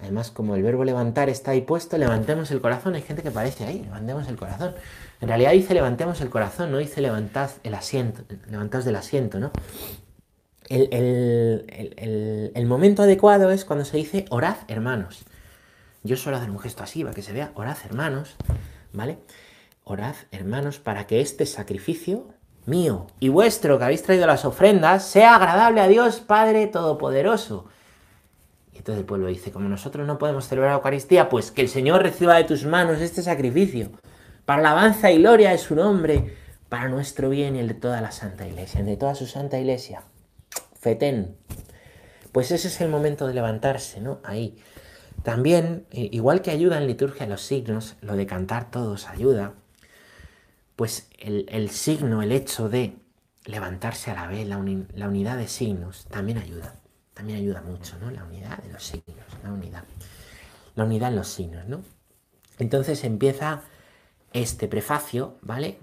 además 0.00 0.30
como 0.30 0.56
el 0.56 0.62
verbo 0.62 0.84
levantar 0.84 1.28
está 1.28 1.52
ahí 1.52 1.60
puesto, 1.60 1.98
levantemos 1.98 2.50
el 2.50 2.60
corazón, 2.60 2.94
hay 2.94 3.02
gente 3.02 3.22
que 3.22 3.30
parece 3.30 3.64
ahí, 3.64 3.82
levantemos 3.82 4.28
el 4.28 4.36
corazón. 4.36 4.74
En 5.20 5.28
realidad 5.28 5.52
dice 5.52 5.74
levantemos 5.74 6.20
el 6.20 6.30
corazón, 6.30 6.72
no 6.72 6.78
dice 6.78 7.00
levantad 7.00 7.50
el 7.62 7.74
asiento, 7.74 8.22
levantaos 8.48 8.84
del 8.84 8.96
asiento, 8.96 9.38
¿no? 9.38 9.52
El, 10.68 12.52
el, 12.54 12.66
momento 12.66 13.02
adecuado 13.02 13.50
es 13.50 13.64
cuando 13.64 13.84
se 13.84 13.96
dice 13.96 14.24
orad 14.30 14.56
hermanos. 14.68 15.24
Yo 16.02 16.16
suelo 16.16 16.38
hacer 16.38 16.50
un 16.50 16.60
gesto 16.60 16.84
así 16.84 17.02
para 17.02 17.14
que 17.14 17.22
se 17.22 17.32
vea, 17.32 17.50
orad 17.54 17.76
hermanos, 17.84 18.36
¿vale? 18.92 19.18
Orad 19.84 20.14
hermanos 20.30 20.78
para 20.78 21.08
que 21.08 21.20
este 21.20 21.44
sacrificio 21.44 22.28
mío 22.70 23.08
y 23.20 23.28
vuestro 23.28 23.78
que 23.78 23.84
habéis 23.84 24.02
traído 24.02 24.26
las 24.26 24.46
ofrendas 24.46 25.04
sea 25.04 25.34
agradable 25.34 25.82
a 25.82 25.88
Dios 25.88 26.20
Padre 26.20 26.66
Todopoderoso. 26.68 27.66
Y 28.72 28.78
entonces 28.78 29.00
el 29.00 29.06
pueblo 29.06 29.26
dice, 29.26 29.52
como 29.52 29.68
nosotros 29.68 30.06
no 30.06 30.16
podemos 30.16 30.48
celebrar 30.48 30.70
la 30.70 30.76
Eucaristía, 30.76 31.28
pues 31.28 31.50
que 31.50 31.60
el 31.60 31.68
Señor 31.68 32.02
reciba 32.02 32.36
de 32.36 32.44
tus 32.44 32.64
manos 32.64 33.00
este 33.00 33.22
sacrificio, 33.22 33.90
para 34.46 34.60
alabanza 34.60 35.10
y 35.10 35.18
gloria 35.18 35.50
de 35.50 35.58
su 35.58 35.74
nombre, 35.74 36.34
para 36.70 36.88
nuestro 36.88 37.28
bien 37.28 37.56
y 37.56 37.58
el 37.58 37.68
de 37.68 37.74
toda 37.74 38.00
la 38.00 38.12
Santa 38.12 38.46
Iglesia, 38.46 38.82
de 38.82 38.96
toda 38.96 39.14
su 39.14 39.26
Santa 39.26 39.58
Iglesia. 39.58 40.04
Fetén. 40.78 41.36
Pues 42.32 42.52
ese 42.52 42.68
es 42.68 42.80
el 42.80 42.88
momento 42.88 43.26
de 43.26 43.34
levantarse, 43.34 44.00
¿no? 44.00 44.20
Ahí. 44.24 44.56
También, 45.24 45.86
igual 45.90 46.40
que 46.40 46.50
ayuda 46.50 46.78
en 46.78 46.86
liturgia 46.86 47.26
los 47.26 47.42
signos, 47.42 47.96
lo 48.00 48.16
de 48.16 48.26
cantar 48.26 48.70
todos 48.70 49.08
ayuda 49.08 49.54
pues 50.80 51.10
el, 51.18 51.68
signo, 51.68 52.22
el 52.22 52.32
hecho 52.32 52.70
de 52.70 52.96
levantarse 53.44 54.10
a 54.12 54.14
la 54.14 54.26
vez, 54.28 54.48
la, 54.48 54.56
unidad 54.56 55.36
de 55.36 55.46
signos, 55.46 56.06
también 56.06 56.38
ayuda. 56.38 56.74
También 57.12 57.38
ayuda 57.38 57.60
mucho, 57.60 57.98
¿no? 57.98 58.10
La 58.10 58.24
unidad 58.24 58.56
de 58.62 58.72
los 58.72 58.82
signos, 58.82 59.26
la 59.42 59.52
unidad. 59.52 59.84
La 60.76 60.84
unidad 60.84 61.10
en 61.10 61.16
los 61.16 61.28
signos, 61.28 61.66
¿no? 61.66 61.82
Entonces 62.58 63.04
empieza 63.04 63.60
este 64.32 64.68
prefacio, 64.68 65.36
¿vale? 65.42 65.76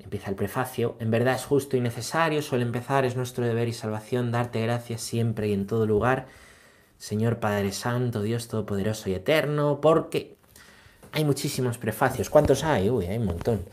Empieza 0.00 0.28
el 0.28 0.34
prefacio. 0.34 0.96
En 0.98 1.12
verdad 1.12 1.36
es 1.36 1.44
justo 1.44 1.76
y 1.76 1.80
necesario, 1.80 2.42
suele 2.42 2.64
empezar, 2.64 3.04
es 3.04 3.14
nuestro 3.14 3.46
deber 3.46 3.68
y 3.68 3.72
salvación, 3.72 4.32
darte 4.32 4.60
gracias 4.60 5.02
siempre 5.02 5.50
y 5.50 5.52
en 5.52 5.68
todo 5.68 5.86
lugar, 5.86 6.26
Señor 6.98 7.38
Padre 7.38 7.70
Santo, 7.70 8.22
Dios 8.22 8.48
Todopoderoso 8.48 9.08
y 9.08 9.14
Eterno, 9.14 9.80
porque 9.80 10.36
hay 11.12 11.24
muchísimos 11.24 11.78
prefacios. 11.78 12.28
¿Cuántos 12.28 12.64
hay? 12.64 12.90
Uy, 12.90 13.06
hay 13.06 13.18
un 13.18 13.26
montón. 13.26 13.64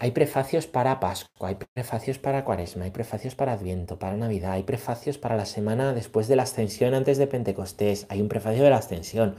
Hay 0.00 0.12
prefacios 0.12 0.68
para 0.68 1.00
Pascua, 1.00 1.48
hay 1.48 1.56
prefacios 1.56 2.18
para 2.18 2.44
Cuaresma, 2.44 2.84
hay 2.84 2.92
prefacios 2.92 3.34
para 3.34 3.54
Adviento, 3.54 3.98
para 3.98 4.16
Navidad, 4.16 4.52
hay 4.52 4.62
prefacios 4.62 5.18
para 5.18 5.36
la 5.36 5.44
semana 5.44 5.92
después 5.92 6.28
de 6.28 6.36
la 6.36 6.44
ascensión 6.44 6.94
antes 6.94 7.18
de 7.18 7.26
Pentecostés, 7.26 8.06
hay 8.08 8.20
un 8.20 8.28
prefacio 8.28 8.62
de 8.62 8.70
la 8.70 8.76
ascensión, 8.76 9.34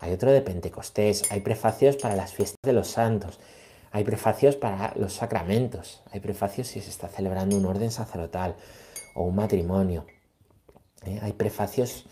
hay 0.00 0.12
otro 0.12 0.30
de 0.30 0.42
Pentecostés, 0.42 1.22
hay 1.32 1.40
prefacios 1.40 1.96
para 1.96 2.16
las 2.16 2.34
fiestas 2.34 2.58
de 2.62 2.74
los 2.74 2.88
santos, 2.88 3.40
hay 3.92 4.04
prefacios 4.04 4.56
para 4.56 4.92
los 4.96 5.14
sacramentos, 5.14 6.02
hay 6.10 6.20
prefacios 6.20 6.68
si 6.68 6.82
se 6.82 6.90
está 6.90 7.08
celebrando 7.08 7.56
un 7.56 7.64
orden 7.64 7.90
sacerdotal 7.90 8.56
o 9.14 9.22
un 9.22 9.36
matrimonio, 9.36 10.04
¿eh? 11.06 11.18
hay 11.22 11.32
prefacios 11.32 12.04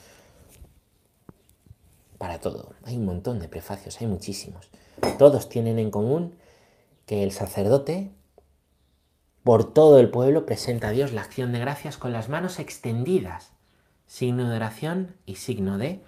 para 2.16 2.38
todo, 2.38 2.72
hay 2.84 2.96
un 2.96 3.04
montón 3.04 3.38
de 3.38 3.48
prefacios, 3.48 4.00
hay 4.00 4.06
muchísimos. 4.06 4.70
Todos 5.18 5.50
tienen 5.50 5.78
en 5.78 5.90
común 5.90 6.40
que 7.12 7.22
el 7.22 7.30
sacerdote 7.30 8.10
por 9.42 9.74
todo 9.74 10.00
el 10.00 10.08
pueblo 10.08 10.46
presenta 10.46 10.88
a 10.88 10.92
Dios 10.92 11.12
la 11.12 11.20
acción 11.20 11.52
de 11.52 11.58
gracias 11.58 11.98
con 11.98 12.10
las 12.10 12.30
manos 12.30 12.58
extendidas, 12.58 13.52
signo 14.06 14.48
de 14.48 14.56
oración 14.56 15.14
y 15.26 15.34
signo 15.34 15.76
de 15.76 16.00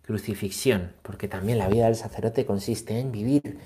crucifixión, 0.00 0.94
porque 1.02 1.28
también 1.28 1.58
la 1.58 1.68
vida 1.68 1.84
del 1.84 1.94
sacerdote 1.94 2.46
consiste 2.46 2.98
en 2.98 3.12
vivir 3.12 3.58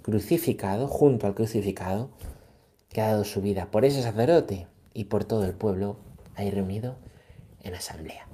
crucificado 0.00 0.88
junto 0.88 1.26
al 1.26 1.34
crucificado 1.34 2.08
que 2.88 3.02
ha 3.02 3.08
dado 3.08 3.24
su 3.24 3.42
vida 3.42 3.66
por 3.70 3.84
ese 3.84 4.00
sacerdote 4.00 4.68
y 4.94 5.04
por 5.04 5.24
todo 5.24 5.44
el 5.44 5.52
pueblo 5.52 5.98
ahí 6.36 6.50
reunido 6.50 6.96
en 7.60 7.74
asamblea. 7.74 8.26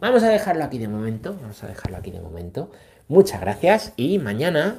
Vamos 0.00 0.22
a 0.22 0.30
dejarlo 0.30 0.64
aquí 0.64 0.78
de 0.78 0.88
momento, 0.88 1.36
vamos 1.38 1.62
a 1.64 1.66
dejarlo 1.66 1.98
aquí 1.98 2.10
de 2.10 2.22
momento. 2.22 2.70
Muchas 3.08 3.42
gracias 3.42 3.92
y 3.98 4.18
mañana, 4.18 4.78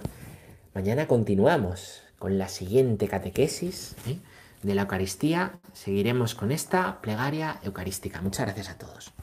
mañana 0.74 1.08
continuamos 1.08 2.02
con 2.20 2.38
la 2.38 2.48
siguiente 2.48 3.08
catequesis 3.08 3.96
¿eh? 4.08 4.18
de 4.64 4.76
la 4.76 4.84
Eucaristía. 4.84 5.60
Seguiremos 5.74 6.36
con 6.36 6.52
esta 6.52 7.02
plegaria 7.02 7.60
eucarística. 7.64 8.22
Muchas 8.22 8.46
gracias 8.46 8.70
a 8.70 8.78
todos. 8.78 9.15